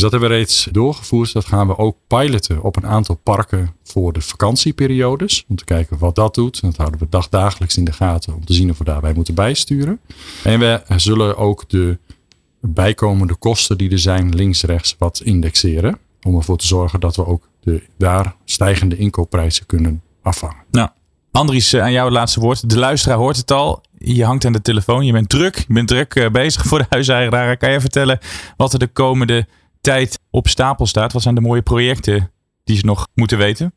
Dus 0.00 0.10
dat 0.10 0.20
hebben 0.20 0.38
we 0.38 0.44
reeds 0.44 0.68
doorgevoerd. 0.70 1.32
Dat 1.32 1.44
gaan 1.44 1.66
we 1.66 1.78
ook 1.78 1.96
piloten 2.06 2.62
op 2.62 2.76
een 2.76 2.86
aantal 2.86 3.14
parken 3.14 3.74
voor 3.84 4.12
de 4.12 4.20
vakantieperiodes. 4.20 5.44
Om 5.48 5.56
te 5.56 5.64
kijken 5.64 5.98
wat 5.98 6.14
dat 6.14 6.34
doet. 6.34 6.60
Dat 6.60 6.76
houden 6.76 7.00
we 7.00 7.06
dagdagelijks 7.10 7.76
in 7.76 7.84
de 7.84 7.92
gaten 7.92 8.34
om 8.34 8.44
te 8.44 8.52
zien 8.52 8.70
of 8.70 8.78
we 8.78 8.84
daarbij 8.84 9.12
moeten 9.12 9.34
bijsturen. 9.34 10.00
En 10.44 10.58
we 10.58 10.82
zullen 10.96 11.36
ook 11.36 11.64
de 11.68 11.98
bijkomende 12.60 13.34
kosten 13.34 13.78
die 13.78 13.90
er 13.90 13.98
zijn 13.98 14.34
links-rechts 14.34 14.96
wat 14.98 15.20
indexeren. 15.24 15.98
Om 16.22 16.36
ervoor 16.36 16.58
te 16.58 16.66
zorgen 16.66 17.00
dat 17.00 17.16
we 17.16 17.26
ook 17.26 17.48
de 17.60 17.82
daar 17.98 18.36
stijgende 18.44 18.96
inkoopprijzen 18.96 19.66
kunnen 19.66 20.02
afvangen. 20.22 20.64
Nou, 20.70 20.88
Andries, 21.30 21.74
aan 21.74 21.92
jou 21.92 22.04
het 22.04 22.14
laatste 22.14 22.40
woord. 22.40 22.70
De 22.70 22.78
luisteraar 22.78 23.18
hoort 23.18 23.36
het 23.36 23.50
al. 23.50 23.82
Je 23.98 24.24
hangt 24.24 24.44
aan 24.44 24.52
de 24.52 24.62
telefoon. 24.62 25.06
Je 25.06 25.12
bent 25.12 25.28
druk. 25.28 25.64
Je 25.68 25.74
bent 25.74 25.88
druk 25.88 26.14
eh, 26.14 26.30
bezig 26.30 26.64
voor 26.64 26.78
de 26.78 26.86
huiseigenaren. 26.88 27.58
Kan 27.58 27.72
je 27.72 27.80
vertellen 27.80 28.18
wat 28.56 28.72
er 28.72 28.78
de 28.78 28.86
komende 28.86 29.46
op 30.30 30.46
stapel 30.46 30.86
staat? 30.86 31.12
Wat 31.12 31.22
zijn 31.22 31.34
de 31.34 31.40
mooie 31.40 31.62
projecten 31.62 32.30
die 32.64 32.76
ze 32.76 32.86
nog 32.86 33.06
moeten 33.14 33.38
weten? 33.38 33.72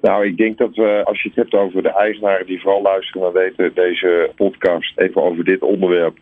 Nou, 0.00 0.26
ik 0.26 0.36
denk 0.36 0.58
dat 0.58 0.74
we, 0.74 1.02
als 1.04 1.22
je 1.22 1.28
het 1.28 1.36
hebt 1.36 1.54
over 1.54 1.82
de 1.82 1.92
eigenaren 1.92 2.46
die 2.46 2.60
vooral 2.60 2.82
luisteren 2.82 3.22
naar 3.22 3.42
weten, 3.42 3.74
deze 3.74 4.30
podcast 4.36 4.98
even 4.98 5.22
over 5.22 5.44
dit 5.44 5.62
onderwerp. 5.62 6.18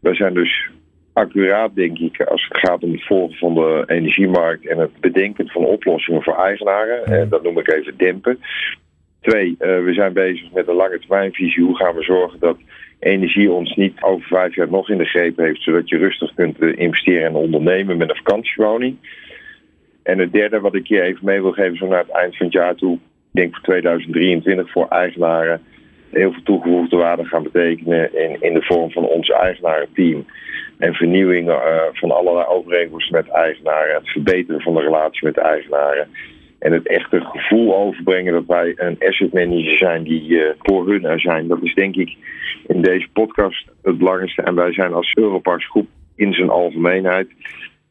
We 0.00 0.14
zijn 0.14 0.34
dus 0.34 0.70
accuraat, 1.12 1.74
denk 1.74 1.98
ik, 1.98 2.20
als 2.20 2.48
het 2.48 2.58
gaat 2.58 2.82
om 2.82 2.92
het 2.92 3.06
volgen 3.06 3.36
van 3.36 3.54
de 3.54 3.84
energiemarkt 3.86 4.66
en 4.66 4.78
het 4.78 5.00
bedenken 5.00 5.48
van 5.48 5.64
oplossingen 5.64 6.22
voor 6.22 6.36
eigenaren. 6.36 7.04
En 7.04 7.28
dat 7.28 7.42
noem 7.42 7.58
ik 7.58 7.72
even 7.72 7.96
dempen. 7.96 8.38
Twee, 9.20 9.48
uh, 9.50 9.56
we 9.58 9.92
zijn 9.92 10.12
bezig 10.12 10.52
met 10.52 10.68
een 10.68 10.74
lange 10.74 10.98
termijnvisie. 10.98 11.64
Hoe 11.64 11.76
gaan 11.76 11.94
we 11.94 12.02
zorgen 12.02 12.38
dat 12.40 12.56
energie 13.02 13.52
ons 13.52 13.74
niet 13.74 14.02
over 14.02 14.26
vijf 14.26 14.54
jaar 14.54 14.70
nog 14.70 14.90
in 14.90 14.98
de 14.98 15.04
greep 15.04 15.36
heeft, 15.36 15.62
zodat 15.62 15.88
je 15.88 15.96
rustig 15.96 16.34
kunt 16.34 16.58
eh, 16.58 16.72
investeren 16.76 17.26
en 17.26 17.34
ondernemen 17.34 17.96
met 17.96 18.10
een 18.10 18.16
vakantiewoning. 18.16 18.96
En 20.02 20.18
het 20.18 20.32
derde 20.32 20.60
wat 20.60 20.74
ik 20.74 20.86
je 20.86 21.02
even 21.02 21.24
mee 21.24 21.42
wil 21.42 21.52
geven, 21.52 21.76
zo 21.76 21.86
naar 21.86 21.98
het 21.98 22.10
eind 22.10 22.36
van 22.36 22.46
het 22.46 22.54
jaar 22.54 22.74
toe, 22.74 22.94
ik 22.94 23.00
denk 23.40 23.54
voor 23.54 23.64
2023 23.64 24.70
voor 24.70 24.88
eigenaren 24.88 25.60
heel 26.10 26.32
veel 26.32 26.42
toegevoegde 26.42 26.96
waarde 26.96 27.24
gaan 27.24 27.42
betekenen 27.42 28.18
in, 28.18 28.36
in 28.40 28.54
de 28.54 28.62
vorm 28.62 28.90
van 28.90 29.04
ons 29.04 29.30
eigenarenteam. 29.30 30.26
En 30.78 30.94
vernieuwing 30.94 31.48
uh, 31.48 31.80
van 31.92 32.10
allerlei 32.10 32.46
overeenkomsten 32.46 33.16
met 33.16 33.28
eigenaren, 33.28 33.94
het 33.94 34.08
verbeteren 34.08 34.60
van 34.60 34.74
de 34.74 34.80
relatie 34.80 35.24
met 35.24 35.34
de 35.34 35.40
eigenaren. 35.40 36.08
En 36.62 36.72
het 36.72 36.86
echte 36.86 37.20
gevoel 37.20 37.76
overbrengen 37.76 38.32
dat 38.32 38.46
wij 38.46 38.72
een 38.76 38.96
asset 38.98 39.32
manager 39.32 39.76
zijn 39.76 40.02
die 40.02 40.28
uh, 40.28 40.50
voor 40.58 40.88
hun 40.88 41.04
er 41.04 41.20
zijn. 41.20 41.48
Dat 41.48 41.62
is 41.62 41.74
denk 41.74 41.96
ik 41.96 42.16
in 42.66 42.82
deze 42.82 43.08
podcast 43.12 43.66
het 43.82 43.98
belangrijkste. 43.98 44.42
En 44.42 44.54
wij 44.54 44.72
zijn 44.72 44.92
als 44.92 45.12
Europarks 45.14 45.68
groep 45.70 45.86
in 46.16 46.32
zijn 46.32 46.50
algemeenheid 46.50 47.28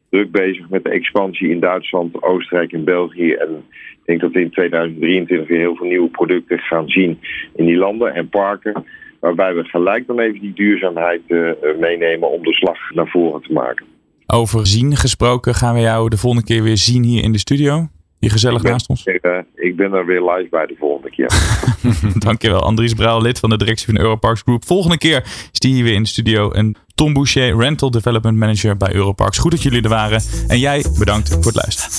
druk 0.10 0.32
bezig 0.32 0.70
met 0.70 0.84
de 0.84 0.90
expansie 0.90 1.50
in 1.50 1.60
Duitsland, 1.60 2.24
Oostenrijk 2.24 2.72
en 2.72 2.84
België. 2.84 3.32
En 3.32 3.64
ik 3.92 4.06
denk 4.06 4.22
dat 4.22 4.32
we 4.32 4.42
in 4.42 4.52
2023 4.52 5.48
weer 5.48 5.60
heel 5.60 5.76
veel 5.76 5.88
nieuwe 5.88 6.10
producten 6.10 6.60
gaan 6.60 6.88
zien 6.88 7.20
in 7.56 7.66
die 7.66 7.78
landen 7.78 8.14
en 8.14 8.30
parken. 8.30 8.86
Waarbij 9.20 9.56
we 9.56 9.64
gelijk 9.64 10.08
dan 10.08 10.20
even 10.20 10.40
die 10.40 10.54
duurzaamheid 10.54 11.22
uh, 11.28 11.52
meenemen 11.80 12.32
om 12.32 12.44
de 12.44 12.54
slag 12.54 12.78
naar 12.94 13.08
voren 13.08 13.42
te 13.42 13.54
maken. 13.54 13.86
Over 14.26 14.68
zien 14.68 14.96
gesproken, 14.96 15.54
gaan 15.54 15.74
we 15.74 15.82
jou 15.82 16.10
de 16.10 16.18
volgende 16.18 16.46
keer 16.46 16.64
weer 16.64 16.78
zien 16.78 17.04
hier 17.04 17.24
in 17.24 17.32
de 17.32 17.40
studio? 17.40 17.88
Je 18.22 18.30
gezellig 18.30 18.64
naast 18.64 18.90
ons? 18.90 19.06
Ik, 19.06 19.26
uh, 19.26 19.38
ik 19.56 19.76
ben 19.76 19.94
er 19.94 20.06
weer 20.06 20.22
live 20.22 20.48
bij 20.50 20.66
de 20.66 20.76
volgende 20.80 21.10
keer. 21.10 21.32
Dankjewel. 22.28 22.62
Andries 22.62 22.94
Brouw, 22.94 23.22
lid 23.22 23.40
van 23.40 23.50
de 23.50 23.58
directie 23.58 23.86
van 23.86 24.00
Europarks 24.00 24.42
Group. 24.42 24.66
Volgende 24.66 24.98
keer 24.98 25.24
is 25.52 25.60
die 25.60 25.74
hier 25.74 25.84
weer 25.84 25.94
in 25.94 26.04
de 26.04 26.10
studio. 26.10 26.52
En 26.52 26.76
Tom 26.96 27.14
Boucher, 27.14 27.58
Rental 27.58 27.92
Development 27.92 28.38
Manager 28.38 28.78
bij 28.78 28.94
Europarks. 28.94 29.38
Goed 29.38 29.52
dat 29.52 29.62
jullie 29.62 29.82
er 29.82 29.90
waren. 29.90 30.22
En 30.48 30.60
jij 30.60 30.86
bedankt 31.00 31.30
voor 31.30 31.52
het 31.52 31.56
luisteren. 31.56 31.90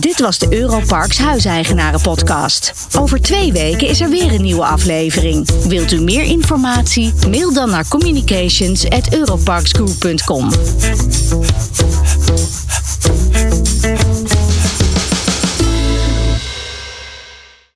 Dit 0.00 0.20
was 0.20 0.38
de 0.38 0.46
Europarks 0.50 1.18
Huiseigenaren 1.18 2.00
Podcast. 2.00 2.88
Over 2.98 3.20
twee 3.20 3.52
weken 3.52 3.88
is 3.88 4.00
er 4.00 4.10
weer 4.10 4.32
een 4.32 4.42
nieuwe 4.42 4.64
aflevering. 4.64 5.66
Wilt 5.68 5.92
u 5.92 6.00
meer 6.00 6.24
informatie? 6.24 7.12
Mail 7.30 7.52
dan 7.52 7.70
naar 7.70 7.88
communications@europarksgroup.com. 7.88 10.48